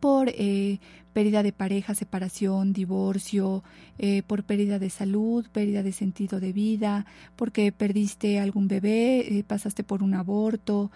[0.00, 0.80] por eh,
[1.14, 3.64] pérdida de pareja, separación, divorcio,
[3.98, 7.06] eh, por pérdida de salud, pérdida de sentido de vida,
[7.36, 10.90] porque perdiste algún bebé, eh, pasaste por un aborto,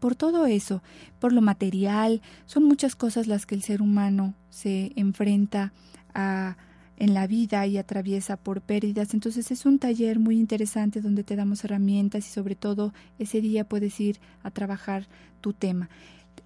[0.00, 0.82] por todo eso,
[1.20, 5.72] por lo material, son muchas cosas las que el ser humano se enfrenta
[6.14, 6.56] a,
[6.98, 9.14] en la vida y atraviesa por pérdidas.
[9.14, 13.64] Entonces es un taller muy interesante donde te damos herramientas y sobre todo ese día
[13.64, 15.06] puedes ir a trabajar
[15.40, 15.88] tu tema.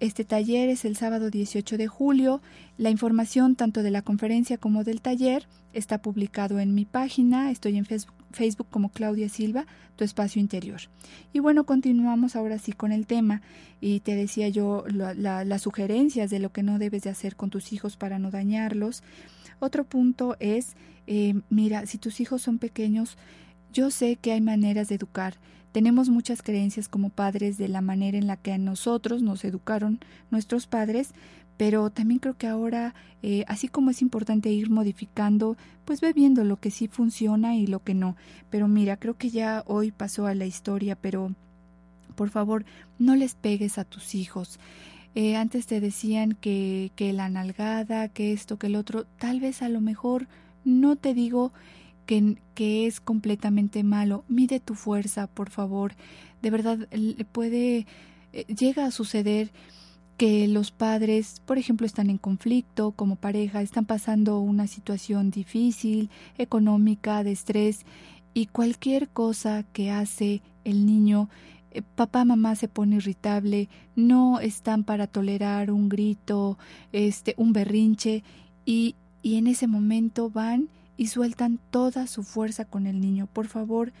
[0.01, 2.41] Este taller es el sábado 18 de julio.
[2.79, 7.51] La información tanto de la conferencia como del taller está publicado en mi página.
[7.51, 10.81] Estoy en Facebook, como Claudia Silva, tu espacio interior.
[11.33, 13.43] Y bueno, continuamos ahora sí con el tema.
[13.79, 17.71] Y te decía yo las sugerencias de lo que no debes de hacer con tus
[17.71, 19.03] hijos para no dañarlos.
[19.59, 20.73] Otro punto es,
[21.05, 23.19] eh, mira, si tus hijos son pequeños,
[23.71, 25.35] yo sé que hay maneras de educar.
[25.71, 29.99] Tenemos muchas creencias como padres de la manera en la que a nosotros nos educaron
[30.29, 31.13] nuestros padres,
[31.57, 36.43] pero también creo que ahora, eh, así como es importante ir modificando, pues ve viendo
[36.43, 38.15] lo que sí funciona y lo que no.
[38.49, 41.33] Pero mira, creo que ya hoy pasó a la historia, pero
[42.15, 42.65] por favor,
[42.99, 44.59] no les pegues a tus hijos.
[45.15, 49.61] Eh, antes te decían que, que la nalgada, que esto, que el otro, tal vez
[49.61, 50.27] a lo mejor
[50.63, 51.51] no te digo
[52.05, 52.37] que,
[52.87, 54.23] es completamente malo.
[54.27, 55.93] Mide tu fuerza, por favor.
[56.41, 56.87] De verdad,
[57.31, 57.87] puede,
[58.33, 59.51] eh, llega a suceder
[60.17, 66.11] que los padres, por ejemplo, están en conflicto como pareja, están pasando una situación difícil,
[66.37, 67.85] económica, de estrés,
[68.33, 71.27] y cualquier cosa que hace el niño,
[71.71, 76.59] eh, papá, mamá se pone irritable, no están para tolerar un grito,
[76.91, 78.23] este, un berrinche,
[78.63, 80.69] y, y en ese momento van
[81.01, 83.25] y sueltan toda su fuerza con el niño.
[83.25, 83.91] Por favor,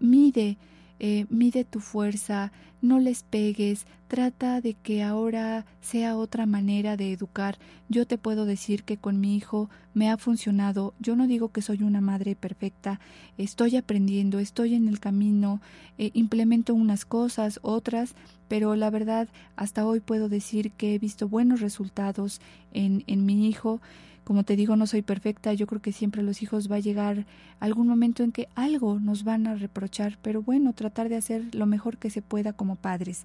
[0.00, 0.58] mide,
[1.00, 7.10] eh, mide tu fuerza, no les pegues, trata de que ahora sea otra manera de
[7.10, 7.56] educar.
[7.88, 10.92] Yo te puedo decir que con mi hijo me ha funcionado.
[10.98, 13.00] Yo no digo que soy una madre perfecta,
[13.38, 15.62] estoy aprendiendo, estoy en el camino,
[15.96, 18.14] eh, implemento unas cosas, otras,
[18.48, 19.26] pero la verdad
[19.56, 22.42] hasta hoy puedo decir que he visto buenos resultados
[22.74, 23.80] en, en mi hijo.
[24.24, 27.26] Como te digo, no soy perfecta, yo creo que siempre los hijos va a llegar
[27.58, 31.66] algún momento en que algo nos van a reprochar, pero bueno, tratar de hacer lo
[31.66, 33.24] mejor que se pueda como padres.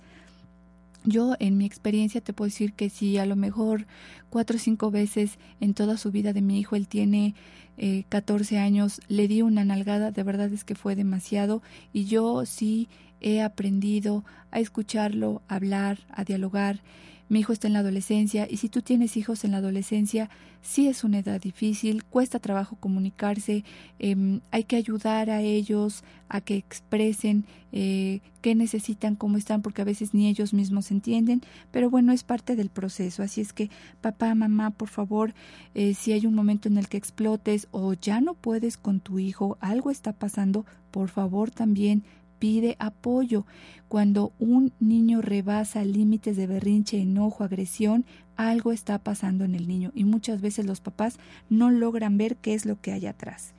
[1.03, 3.85] Yo en mi experiencia te puedo decir que si a lo mejor
[4.29, 7.35] cuatro o cinco veces en toda su vida de mi hijo, él tiene
[7.77, 11.61] eh, 14 años, le di una nalgada, de verdad es que fue demasiado
[11.93, 12.89] y yo sí
[13.21, 16.81] he aprendido a escucharlo, a hablar, a dialogar
[17.29, 20.29] mi hijo está en la adolescencia y si tú tienes hijos en la adolescencia,
[20.61, 23.63] sí es una edad difícil, cuesta trabajo comunicarse,
[23.99, 29.81] em, hay que ayudar a ellos a que expresen eh, qué necesitan, cómo están, porque
[29.81, 33.23] a veces ni ellos mismos entienden, pero bueno, es parte del proceso.
[33.23, 33.69] Así es que,
[34.01, 35.33] papá, mamá, por favor,
[35.75, 39.19] eh, si hay un momento en el que explotes o ya no puedes con tu
[39.19, 42.03] hijo, algo está pasando, por favor también
[42.39, 43.45] pide apoyo.
[43.87, 49.91] Cuando un niño rebasa límites de berrinche, enojo, agresión, algo está pasando en el niño
[49.95, 51.17] y muchas veces los papás
[51.49, 53.53] no logran ver qué es lo que hay atrás.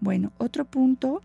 [0.00, 1.22] Bueno, otro punto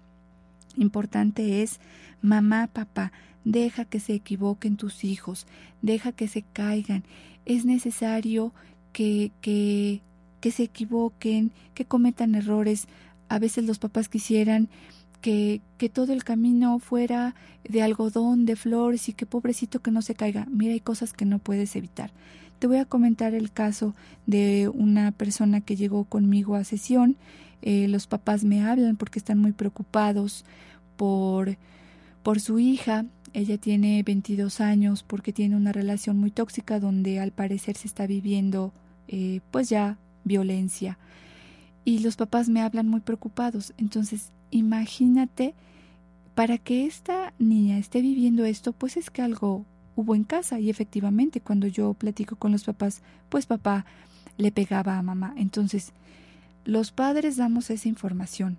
[0.77, 1.79] importante es
[2.21, 3.11] mamá, papá,
[3.43, 5.45] deja que se equivoquen tus hijos,
[5.81, 7.03] deja que se caigan.
[7.45, 8.53] Es necesario
[8.91, 10.01] que, que,
[10.41, 12.87] que se equivoquen, que cometan errores.
[13.29, 14.69] A veces los papás quisieran
[15.25, 17.33] que, todo el camino fuera
[17.67, 20.45] de algodón, de flores y que pobrecito que no se caiga.
[20.51, 22.11] Mira, hay cosas que no puedes evitar.
[22.59, 23.95] Te voy a comentar el caso
[24.27, 27.17] de una persona que llegó conmigo a sesión.
[27.63, 30.45] Eh, los papás me hablan porque están muy preocupados
[30.95, 31.57] por,
[32.21, 33.05] por su hija.
[33.33, 38.05] Ella tiene 22 años porque tiene una relación muy tóxica donde al parecer se está
[38.05, 38.73] viviendo
[39.07, 40.99] eh, pues ya violencia.
[41.83, 43.73] Y los papás me hablan muy preocupados.
[43.77, 45.53] Entonces imagínate,
[46.35, 49.65] para que esta niña esté viviendo esto, pues es que algo
[49.95, 53.85] hubo en casa y efectivamente cuando yo platico con los papás, pues papá
[54.37, 55.33] le pegaba a mamá.
[55.37, 55.93] Entonces,
[56.65, 58.57] los padres damos esa información,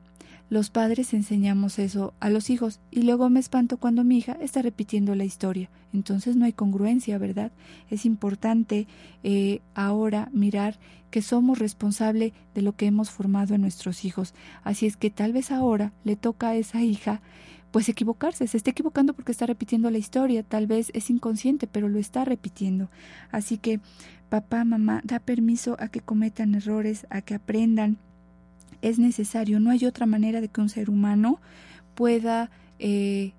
[0.48, 4.62] los padres enseñamos eso a los hijos y luego me espanto cuando mi hija está
[4.62, 5.70] repitiendo la historia.
[5.92, 7.50] Entonces no hay congruencia, ¿verdad?
[7.90, 8.86] Es importante
[9.24, 10.78] eh, ahora mirar
[11.10, 14.34] que somos responsables de lo que hemos formado en nuestros hijos.
[14.62, 17.22] Así es que tal vez ahora le toca a esa hija
[17.72, 21.88] pues equivocarse, se está equivocando porque está repitiendo la historia, tal vez es inconsciente, pero
[21.88, 22.88] lo está repitiendo.
[23.30, 23.80] Así que
[24.30, 27.98] papá, mamá, da permiso a que cometan errores, a que aprendan,
[28.88, 31.40] es necesario, no hay otra manera de que un ser humano
[31.94, 33.32] pueda eh,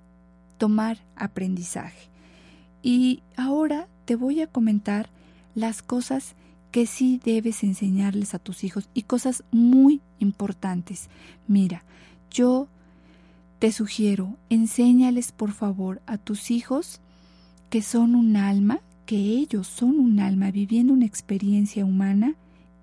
[0.57, 2.09] tomar aprendizaje.
[2.83, 5.09] Y ahora te voy a comentar
[5.55, 6.35] las cosas
[6.71, 11.09] que sí debes enseñarles a tus hijos y cosas muy importantes.
[11.47, 11.83] Mira,
[12.29, 12.67] yo
[13.59, 16.99] te sugiero, enséñales por favor a tus hijos
[17.69, 22.35] que son un alma, que ellos son un alma viviendo una experiencia humana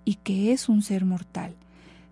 [0.05, 1.55] y que es un ser mortal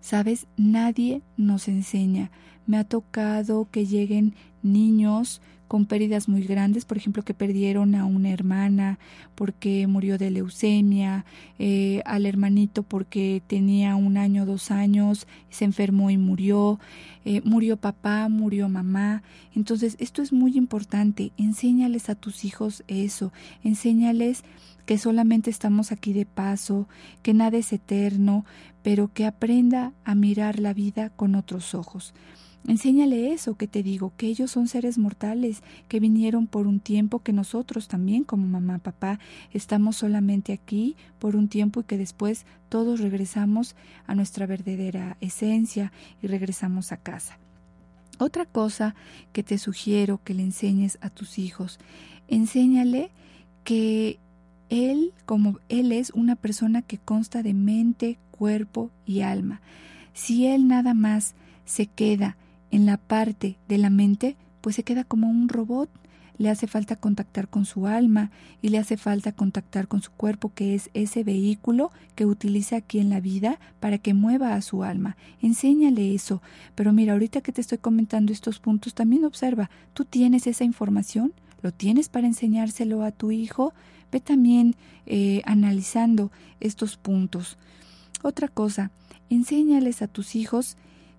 [0.03, 2.29] Sabes, nadie nos enseña.
[2.67, 5.41] Me ha tocado que lleguen niños
[5.73, 8.99] con pérdidas muy grandes, por ejemplo, que perdieron a una hermana
[9.33, 11.25] porque murió de leucemia,
[11.57, 16.79] eh, al hermanito porque tenía un año, dos años, se enfermó y murió,
[17.25, 19.23] eh, murió papá, murió mamá.
[19.55, 21.31] Entonces, esto es muy importante.
[21.37, 23.33] Enséñales a tus hijos eso,
[23.63, 24.43] enséñales
[24.85, 26.87] que solamente estamos aquí de paso,
[27.23, 28.45] que nada es eterno,
[28.83, 32.13] pero que aprenda a mirar la vida con otros ojos.
[32.65, 37.19] Enséñale eso que te digo, que ellos son seres mortales, que vinieron por un tiempo,
[37.19, 39.19] que nosotros también como mamá, papá,
[39.51, 43.75] estamos solamente aquí por un tiempo y que después todos regresamos
[44.07, 45.91] a nuestra verdadera esencia
[46.21, 47.37] y regresamos a casa.
[48.17, 48.95] Otra cosa
[49.33, 51.79] que te sugiero que le enseñes a tus hijos,
[52.29, 53.11] enséñale
[53.65, 54.19] que
[54.69, 59.59] él, como él es una persona que consta de mente, cuerpo y alma.
[60.13, 61.35] Si él nada más
[61.65, 62.37] se queda
[62.73, 65.91] en la parte de la mente, pues se queda como un robot.
[66.39, 68.31] Le hace falta contactar con su alma
[68.63, 72.97] y le hace falta contactar con su cuerpo, que es ese vehículo que utiliza aquí
[72.97, 75.15] en la vida para que mueva a su alma.
[75.39, 76.41] Enséñale eso.
[76.73, 81.31] Pero mira, ahorita que te estoy comentando estos puntos, también observa, tú tienes esa información,
[81.61, 83.75] lo tienes para enseñárselo a tu hijo.
[84.11, 87.59] Ve también eh, analizando estos puntos.
[88.23, 88.89] Otra cosa,
[89.29, 90.75] enséñales a tus hijos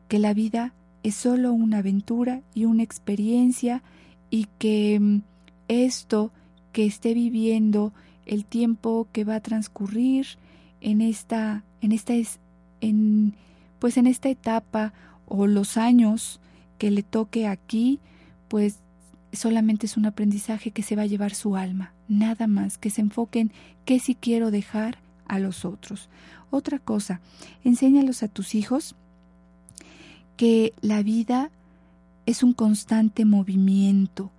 [0.08, 0.72] que la vida
[1.04, 3.82] es solo una aventura y una experiencia
[4.30, 5.20] y que mm,
[5.68, 6.32] esto
[6.72, 7.92] que esté viviendo,
[8.26, 10.26] el tiempo que va a transcurrir
[10.80, 12.14] en esta, en esta,
[12.80, 13.34] en,
[13.78, 14.92] pues en esta etapa
[15.26, 16.40] o los años
[16.78, 18.00] que le toque aquí,
[18.48, 18.80] pues
[19.32, 23.02] solamente es un aprendizaje que se va a llevar su alma, nada más, que se
[23.02, 23.52] enfoquen
[23.84, 26.08] qué si quiero dejar a los otros.
[26.50, 27.20] Otra cosa,
[27.62, 28.96] enséñalos a tus hijos
[30.36, 31.50] que la vida
[32.26, 34.30] es un constante movimiento,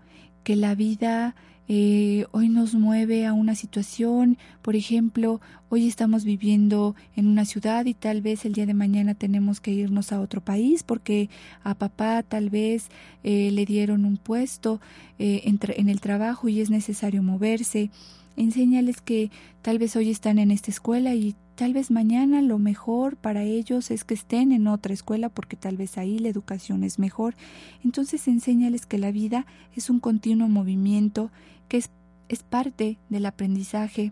[0.43, 1.35] que la vida
[1.67, 7.85] eh, hoy nos mueve a una situación, por ejemplo, hoy estamos viviendo en una ciudad
[7.85, 11.29] y tal vez el día de mañana tenemos que irnos a otro país porque
[11.63, 12.89] a papá tal vez
[13.23, 14.79] eh, le dieron un puesto
[15.17, 17.89] eh, en el trabajo y es necesario moverse.
[18.37, 19.31] Enséñales que
[19.63, 23.89] tal vez hoy están en esta escuela y Tal vez mañana lo mejor para ellos
[23.89, 27.35] es que estén en otra escuela porque tal vez ahí la educación es mejor.
[27.83, 31.31] Entonces enséñales que la vida es un continuo movimiento,
[31.69, 31.89] que es,
[32.27, 34.11] es parte del aprendizaje.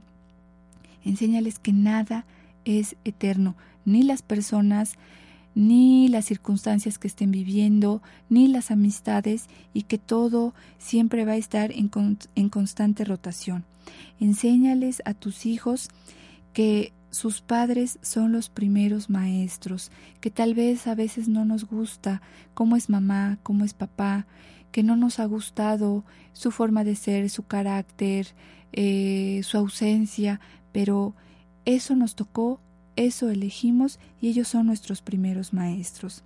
[1.04, 2.26] Enséñales que nada
[2.64, 4.94] es eterno, ni las personas,
[5.54, 11.38] ni las circunstancias que estén viviendo, ni las amistades, y que todo siempre va a
[11.38, 11.92] estar en,
[12.36, 13.66] en constante rotación.
[14.22, 15.90] Enséñales a tus hijos
[16.54, 22.24] que sus padres son los primeros maestros, que tal vez a veces no nos gusta
[22.56, 24.26] cómo es mamá, cómo es papá,
[24.72, 26.04] que no nos ha gustado
[26.34, 28.30] su forma de ser, su carácter,
[28.72, 30.40] eh, su ausencia,
[30.72, 31.14] pero
[31.66, 32.60] eso nos tocó,
[32.96, 36.24] eso elegimos y ellos son nuestros primeros maestros.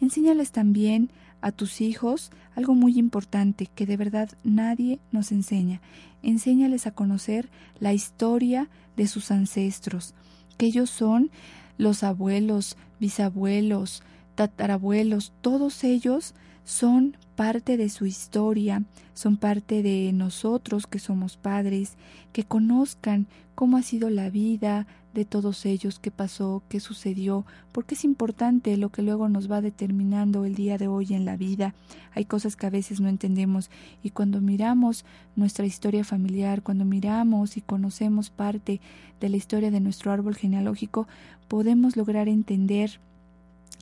[0.00, 1.12] Enséñales también
[1.44, 5.82] a tus hijos algo muy importante que de verdad nadie nos enseña.
[6.22, 10.14] Enséñales a conocer la historia de sus ancestros,
[10.56, 11.30] que ellos son
[11.76, 14.02] los abuelos, bisabuelos,
[14.36, 16.34] tatarabuelos, todos ellos
[16.64, 18.82] son parte de su historia,
[19.12, 21.98] son parte de nosotros que somos padres,
[22.32, 27.94] que conozcan cómo ha sido la vida de todos ellos, qué pasó, qué sucedió, porque
[27.94, 31.74] es importante lo que luego nos va determinando el día de hoy en la vida.
[32.12, 33.70] Hay cosas que a veces no entendemos
[34.02, 35.04] y cuando miramos
[35.36, 38.80] nuestra historia familiar, cuando miramos y conocemos parte
[39.20, 41.06] de la historia de nuestro árbol genealógico,
[41.48, 42.98] podemos lograr entender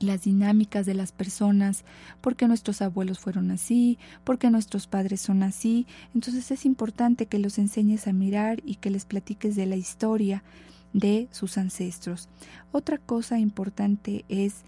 [0.00, 1.84] las dinámicas de las personas,
[2.20, 5.86] porque nuestros abuelos fueron así, porque nuestros padres son así.
[6.14, 10.42] Entonces es importante que los enseñes a mirar y que les platiques de la historia
[10.92, 12.28] de sus ancestros.
[12.72, 14.62] Otra cosa importante es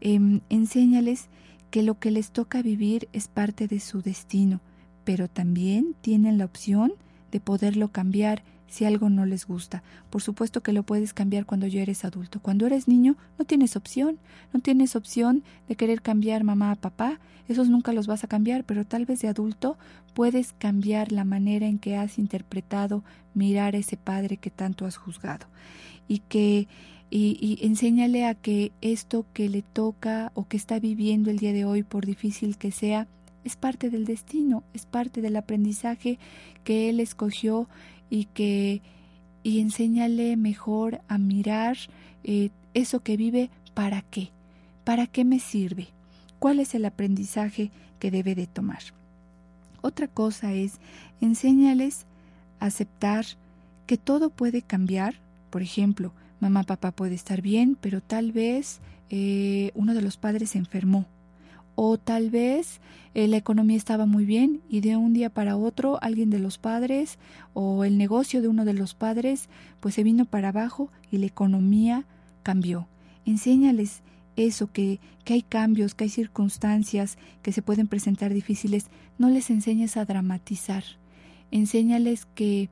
[0.00, 1.28] eh, enséñales
[1.70, 4.60] que lo que les toca vivir es parte de su destino,
[5.04, 6.92] pero también tienen la opción
[7.30, 9.82] de poderlo cambiar si algo no les gusta.
[10.08, 12.40] Por supuesto que lo puedes cambiar cuando ya eres adulto.
[12.40, 14.18] Cuando eres niño no tienes opción,
[14.54, 18.62] no tienes opción de querer cambiar mamá a papá, esos nunca los vas a cambiar,
[18.64, 19.76] pero tal vez de adulto
[20.14, 23.02] puedes cambiar la manera en que has interpretado
[23.34, 25.46] mirar a ese padre que tanto has juzgado.
[26.06, 26.68] Y que
[27.12, 31.52] y, y, enséñale a que esto que le toca o que está viviendo el día
[31.52, 33.08] de hoy, por difícil que sea,
[33.42, 36.20] es parte del destino, es parte del aprendizaje
[36.62, 37.68] que él escogió
[38.10, 38.82] y que
[39.42, 41.76] y enséñale mejor a mirar
[42.24, 44.30] eh, eso que vive para qué,
[44.84, 45.88] ¿para qué me sirve?
[46.38, 48.82] ¿Cuál es el aprendizaje que debe de tomar?
[49.82, 50.78] Otra cosa es,
[51.20, 52.06] enséñales
[52.58, 53.24] a aceptar
[53.86, 55.14] que todo puede cambiar.
[55.50, 60.50] Por ejemplo, mamá, papá puede estar bien, pero tal vez eh, uno de los padres
[60.50, 61.06] se enfermó.
[61.82, 62.78] O tal vez
[63.14, 66.58] eh, la economía estaba muy bien y de un día para otro alguien de los
[66.58, 67.18] padres
[67.54, 69.48] o el negocio de uno de los padres
[69.80, 72.04] pues se vino para abajo y la economía
[72.42, 72.86] cambió.
[73.24, 74.02] Enséñales
[74.36, 78.88] eso, que, que hay cambios, que hay circunstancias que se pueden presentar difíciles.
[79.16, 80.84] No les enseñes a dramatizar.
[81.50, 82.68] Enséñales que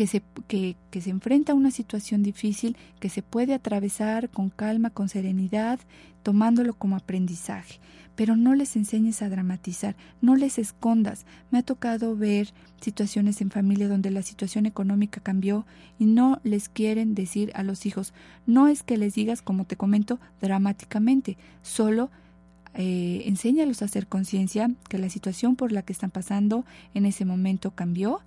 [0.00, 4.88] que se, que, se enfrenta a una situación difícil que se puede atravesar con calma,
[4.88, 5.78] con serenidad,
[6.22, 7.80] tomándolo como aprendizaje.
[8.16, 11.26] Pero no les enseñes a dramatizar, no les escondas.
[11.50, 15.66] Me ha tocado ver situaciones en familia donde la situación económica cambió
[15.98, 18.14] y no les quieren decir a los hijos.
[18.46, 22.08] No es que les digas, como te comento, dramáticamente, solo
[22.72, 27.26] eh, enséñalos a hacer conciencia que la situación por la que están pasando en ese
[27.26, 28.22] momento cambió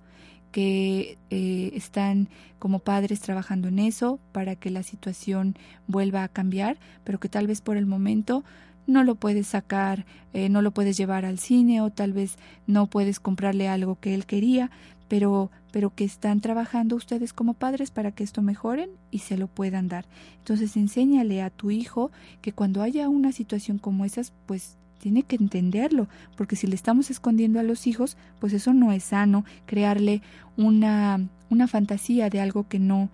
[0.54, 2.28] que eh, están
[2.60, 5.56] como padres trabajando en eso para que la situación
[5.88, 8.44] vuelva a cambiar, pero que tal vez por el momento
[8.86, 12.36] no lo puedes sacar, eh, no lo puedes llevar al cine o tal vez
[12.68, 14.70] no puedes comprarle algo que él quería,
[15.08, 19.48] pero, pero que están trabajando ustedes como padres para que esto mejoren y se lo
[19.48, 20.06] puedan dar.
[20.38, 25.36] Entonces enséñale a tu hijo que cuando haya una situación como esas, pues tiene que
[25.36, 30.22] entenderlo, porque si le estamos escondiendo a los hijos, pues eso no es sano, crearle
[30.56, 33.10] una, una fantasía de algo que no,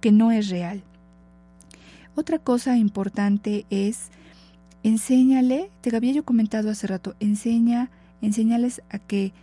[0.00, 0.82] que no es real.
[2.14, 4.08] Otra cosa importante es
[4.84, 7.90] enséñale, te había yo comentado hace rato, enseña,
[8.22, 9.34] enséñales a que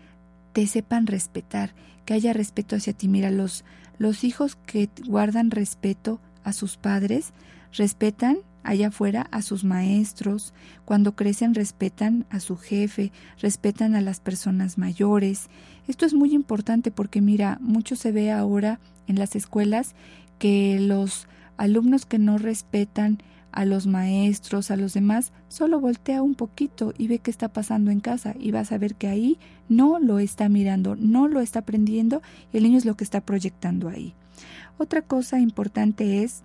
[0.53, 1.75] te sepan respetar,
[2.05, 3.09] que haya respeto hacia ti.
[3.09, 3.63] Mira, los,
[3.99, 7.31] los hijos que guardan respeto a sus padres,
[7.73, 10.53] respetan allá afuera a sus maestros,
[10.85, 15.49] cuando crecen respetan a su jefe, respetan a las personas mayores.
[15.87, 19.95] Esto es muy importante porque mira, mucho se ve ahora en las escuelas
[20.39, 23.19] que los alumnos que no respetan
[23.51, 27.91] a los maestros, a los demás, solo voltea un poquito y ve qué está pasando
[27.91, 29.37] en casa y vas a ver que ahí
[29.67, 32.21] no lo está mirando, no lo está aprendiendo
[32.53, 34.13] y el niño es lo que está proyectando ahí.
[34.77, 36.43] Otra cosa importante es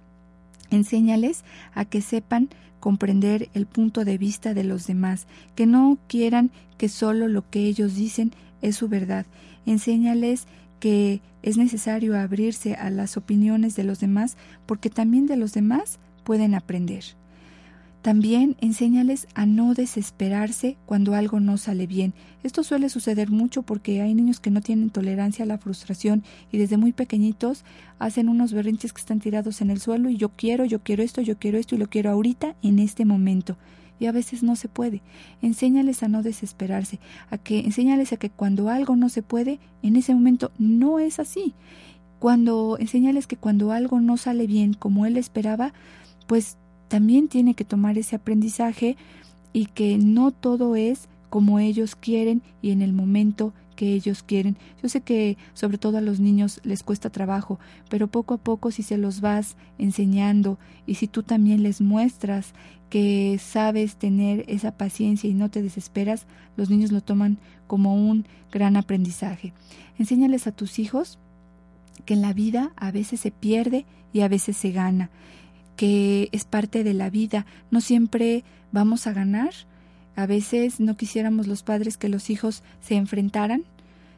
[0.71, 1.45] Enséñales
[1.75, 2.49] a que sepan
[2.81, 7.61] comprender el punto de vista de los demás, que no quieran que solo lo que
[7.67, 9.27] ellos dicen es su verdad.
[9.65, 10.47] Enséñales
[10.81, 14.37] que es necesario abrirse a las opiniones de los demás
[14.67, 17.05] porque también de los demás pueden aprender.
[18.07, 22.15] También enséñales a no desesperarse cuando algo no sale bien.
[22.45, 26.59] Esto suele suceder mucho porque hay niños que no tienen tolerancia a la frustración y
[26.59, 27.65] desde muy pequeñitos
[27.99, 31.21] hacen unos berrinches que están tirados en el suelo y yo quiero, yo quiero esto,
[31.21, 33.57] yo quiero esto y lo quiero ahorita, en este momento.
[33.99, 35.03] Y a veces no se puede.
[35.43, 37.01] Enséñales a no desesperarse,
[37.33, 41.19] a que enséñales a que cuando algo no se puede, en ese momento no es
[41.19, 41.55] así.
[42.21, 45.73] Cuando enséñales que cuando algo no sale bien como él esperaba,
[46.29, 46.57] pues
[46.89, 48.97] también tiene que tomar ese aprendizaje
[49.53, 54.57] y que no todo es como ellos quieren y en el momento que ellos quieren.
[54.83, 58.71] Yo sé que sobre todo a los niños les cuesta trabajo, pero poco a poco
[58.71, 62.55] si se los vas enseñando y si tú también les muestras
[62.91, 66.27] que sabes tener esa paciencia y no te desesperas,
[66.57, 69.53] los niños lo toman como un gran aprendizaje.
[69.99, 71.19] Enséñales a tus hijos
[72.05, 75.11] que en la vida a veces se pierde y a veces se gana
[75.77, 77.47] que es parte de la vida.
[77.71, 79.51] No siempre vamos a ganar.
[80.17, 83.65] A veces no quisiéramos los padres que los hijos se enfrentaran,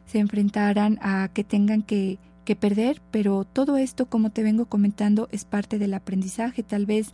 [0.07, 5.29] se enfrentaran a que tengan que, que perder, pero todo esto, como te vengo comentando,
[5.33, 6.63] es parte del aprendizaje.
[6.63, 7.09] Tal vez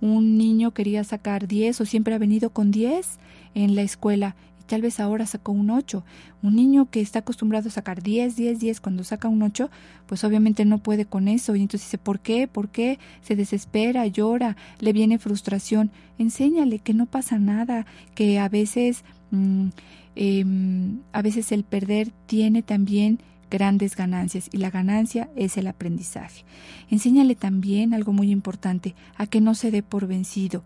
[0.00, 3.18] un niño quería sacar 10 o siempre ha venido con 10
[3.54, 4.34] en la escuela
[4.70, 6.04] tal vez ahora sacó un 8.
[6.44, 9.68] Un niño que está acostumbrado a sacar 10, 10, 10, cuando saca un 8,
[10.06, 11.56] pues obviamente no puede con eso.
[11.56, 12.46] Y entonces dice, ¿por qué?
[12.46, 13.00] ¿Por qué?
[13.20, 15.90] Se desespera, llora, le viene frustración.
[16.18, 19.02] Enséñale que no pasa nada, que a veces,
[19.32, 19.70] mm,
[20.14, 23.18] em, a veces el perder tiene también
[23.50, 26.44] grandes ganancias y la ganancia es el aprendizaje.
[26.90, 30.62] Enséñale también algo muy importante, a que no se dé por vencido.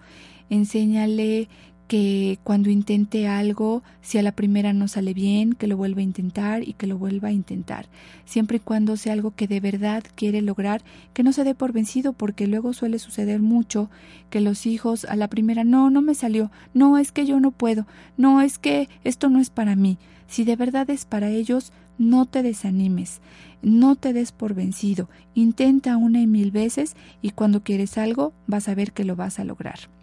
[0.51, 1.49] Enséñale
[1.87, 6.05] que cuando intente algo, si a la primera no sale bien, que lo vuelva a
[6.05, 7.87] intentar y que lo vuelva a intentar,
[8.25, 10.83] siempre y cuando sea algo que de verdad quiere lograr,
[11.13, 13.91] que no se dé por vencido, porque luego suele suceder mucho
[14.31, 17.51] que los hijos a la primera no, no me salió, no es que yo no
[17.51, 21.73] puedo, no es que esto no es para mí, si de verdad es para ellos,
[21.99, 23.21] no te desanimes,
[23.63, 28.69] no te des por vencido, intenta una y mil veces y cuando quieres algo vas
[28.69, 29.94] a ver que lo vas a lograr.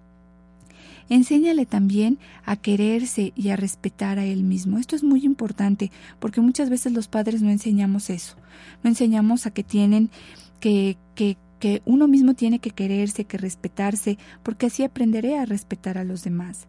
[1.11, 4.77] Enséñale también a quererse y a respetar a él mismo.
[4.77, 8.37] Esto es muy importante porque muchas veces los padres no enseñamos eso.
[8.81, 10.09] No enseñamos a que tienen
[10.61, 15.97] que, que, que uno mismo tiene que quererse, que respetarse, porque así aprenderé a respetar
[15.97, 16.65] a los demás.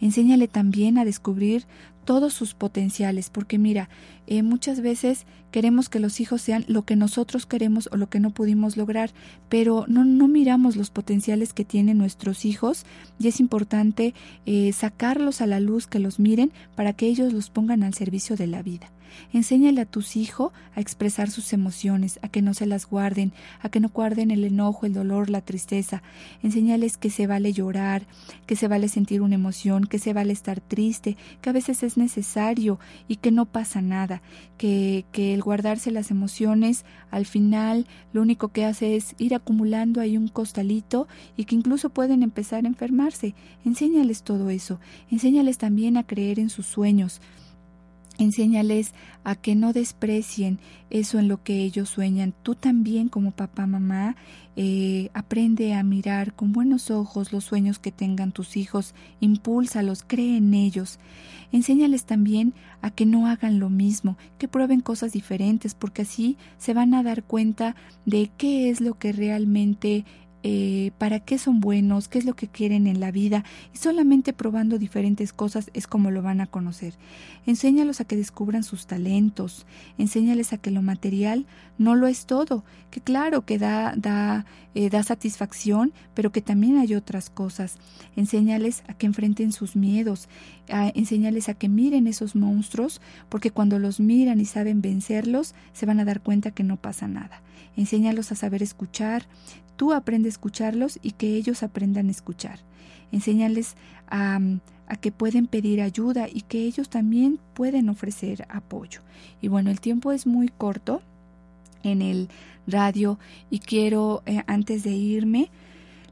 [0.00, 1.66] Enséñale también a descubrir
[2.06, 3.90] todos sus potenciales, porque mira,
[4.26, 8.20] eh, muchas veces queremos que los hijos sean lo que nosotros queremos o lo que
[8.20, 9.10] no pudimos lograr,
[9.48, 12.86] pero no, no miramos los potenciales que tienen nuestros hijos
[13.18, 14.14] y es importante
[14.46, 18.36] eh, sacarlos a la luz, que los miren para que ellos los pongan al servicio
[18.36, 18.90] de la vida.
[19.32, 23.68] Enséñale a tus hijos a expresar sus emociones, a que no se las guarden, a
[23.68, 26.02] que no guarden el enojo, el dolor, la tristeza.
[26.42, 28.06] Enséñales que se vale llorar,
[28.46, 31.96] que se vale sentir una emoción, que se vale estar triste, que a veces es
[31.96, 32.78] necesario
[33.08, 34.22] y que no pasa nada,
[34.56, 40.00] que, que el guardarse las emociones al final lo único que hace es ir acumulando
[40.00, 43.34] ahí un costalito y que incluso pueden empezar a enfermarse.
[43.64, 44.80] Enséñales todo eso.
[45.10, 47.20] Enséñales también a creer en sus sueños.
[48.18, 48.94] Enséñales
[49.24, 50.58] a que no desprecien
[50.88, 52.34] eso en lo que ellos sueñan.
[52.42, 54.16] Tú también como papá, mamá,
[54.56, 60.38] eh, aprende a mirar con buenos ojos los sueños que tengan tus hijos, impúlsalos, cree
[60.38, 60.98] en ellos.
[61.52, 66.72] Enséñales también a que no hagan lo mismo, que prueben cosas diferentes, porque así se
[66.72, 70.04] van a dar cuenta de qué es lo que realmente
[70.48, 73.42] eh, para qué son buenos, qué es lo que quieren en la vida
[73.74, 76.94] y solamente probando diferentes cosas es como lo van a conocer.
[77.46, 79.66] Enséñalos a que descubran sus talentos,
[79.98, 81.46] enséñales a que lo material
[81.78, 86.78] no lo es todo, que claro que da, da, eh, da satisfacción, pero que también
[86.78, 87.78] hay otras cosas.
[88.14, 90.28] Enséñales a que enfrenten sus miedos,
[90.70, 95.86] a, enséñales a que miren esos monstruos, porque cuando los miran y saben vencerlos, se
[95.86, 97.42] van a dar cuenta que no pasa nada.
[97.76, 99.26] Enséñalos a saber escuchar,
[99.76, 102.60] Tú aprende a escucharlos y que ellos aprendan a escuchar.
[103.12, 103.76] Enséñales
[104.08, 104.40] a,
[104.88, 109.00] a, que pueden pedir ayuda y que ellos también pueden ofrecer apoyo.
[109.40, 111.02] Y bueno, el tiempo es muy corto
[111.82, 112.28] en el
[112.66, 113.18] radio
[113.50, 115.50] y quiero, eh, antes de irme,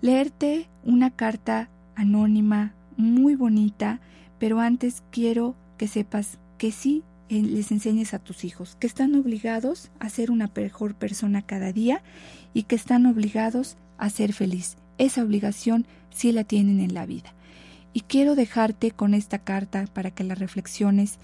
[0.02, 4.00] leerte una carta anónima muy bonita,
[4.38, 9.90] pero antes quiero que sepas que sí les enseñes a tus hijos que están obligados
[9.98, 12.02] a ser una mejor persona cada día
[12.52, 14.76] y que están obligados a ser feliz.
[14.98, 17.34] Esa obligación sí la tienen en la vida.
[17.92, 21.18] Y quiero dejarte con esta carta para que la reflexiones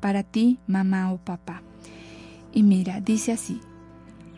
[0.00, 1.62] para ti, mamá o papá.
[2.52, 3.60] Y mira, dice así,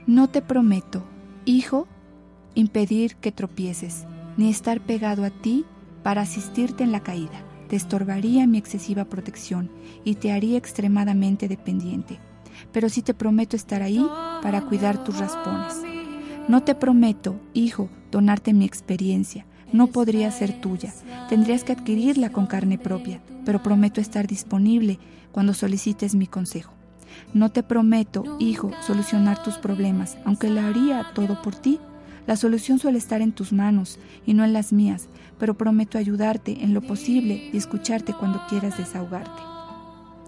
[0.06, 1.04] no te prometo,
[1.44, 1.86] hijo,
[2.54, 4.04] impedir que tropieces,
[4.36, 5.64] ni estar pegado a ti
[6.02, 9.70] para asistirte en la caída te estorbaría mi excesiva protección
[10.02, 12.18] y te haría extremadamente dependiente.
[12.72, 14.04] Pero sí te prometo estar ahí
[14.42, 15.76] para cuidar tus raspones.
[16.48, 19.46] No te prometo, hijo, donarte mi experiencia.
[19.72, 20.92] No podría ser tuya.
[21.28, 24.98] Tendrías que adquirirla con carne propia, pero prometo estar disponible
[25.30, 26.72] cuando solicites mi consejo.
[27.34, 31.78] No te prometo, hijo, solucionar tus problemas, aunque lo haría todo por ti.
[32.30, 35.08] La solución suele estar en tus manos y no en las mías,
[35.40, 39.42] pero prometo ayudarte en lo posible y escucharte cuando quieras desahogarte.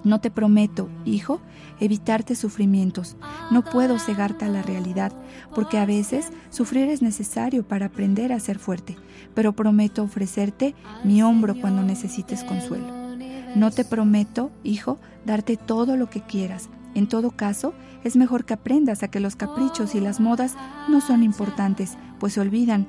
[0.02, 1.40] No te prometo, hijo,
[1.78, 3.14] evitarte sufrimientos.
[3.52, 5.12] No puedo cegarte a la realidad,
[5.54, 8.96] porque a veces sufrir es necesario para aprender a ser fuerte,
[9.32, 10.74] pero prometo ofrecerte
[11.04, 13.16] mi hombro cuando necesites consuelo.
[13.54, 16.68] No te prometo, hijo, darte todo lo que quieras.
[16.96, 17.74] En todo caso,
[18.04, 20.54] es mejor que aprendas a que los caprichos y las modas
[20.88, 22.86] no son importantes, pues se olvidan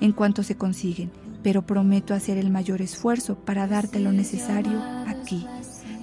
[0.00, 1.10] en cuanto se consiguen
[1.46, 5.46] pero prometo hacer el mayor esfuerzo para darte lo necesario aquí.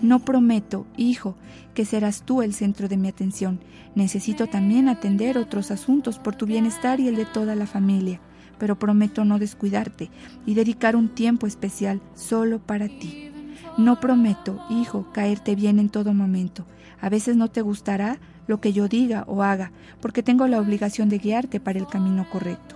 [0.01, 1.35] No prometo, hijo,
[1.73, 3.59] que serás tú el centro de mi atención.
[3.93, 8.21] Necesito también atender otros asuntos por tu bienestar y el de toda la familia,
[8.57, 10.09] pero prometo no descuidarte
[10.45, 13.29] y dedicar un tiempo especial solo para ti.
[13.77, 16.65] No prometo, hijo, caerte bien en todo momento.
[17.01, 18.17] A veces no te gustará
[18.47, 19.71] lo que yo diga o haga,
[20.01, 22.75] porque tengo la obligación de guiarte para el camino correcto.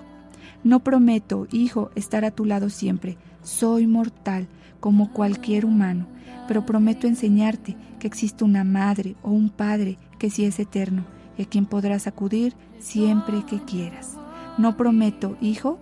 [0.64, 3.18] No prometo, hijo, estar a tu lado siempre.
[3.44, 4.48] Soy mortal,
[4.80, 6.08] como cualquier humano,
[6.48, 11.06] pero prometo enseñarte que existe una madre o un padre que sí es eterno
[11.38, 14.18] y a quien podrás acudir siempre que quieras.
[14.58, 15.80] No prometo, hijo,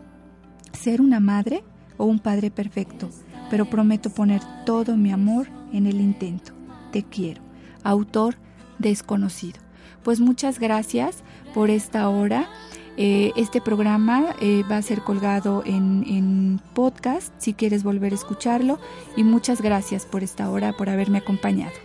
[0.73, 1.63] ser una madre
[1.97, 3.09] o un padre perfecto,
[3.49, 6.53] pero prometo poner todo mi amor en el intento.
[6.91, 7.41] Te quiero.
[7.83, 8.35] Autor
[8.79, 9.64] desconocido.
[10.05, 11.23] Pues muchas gracias
[11.55, 12.47] por esta hora.
[12.95, 18.15] Eh, este programa eh, va a ser colgado en, en podcast si quieres volver a
[18.15, 18.77] escucharlo
[19.17, 21.84] y muchas gracias por esta hora, por haberme acompañado.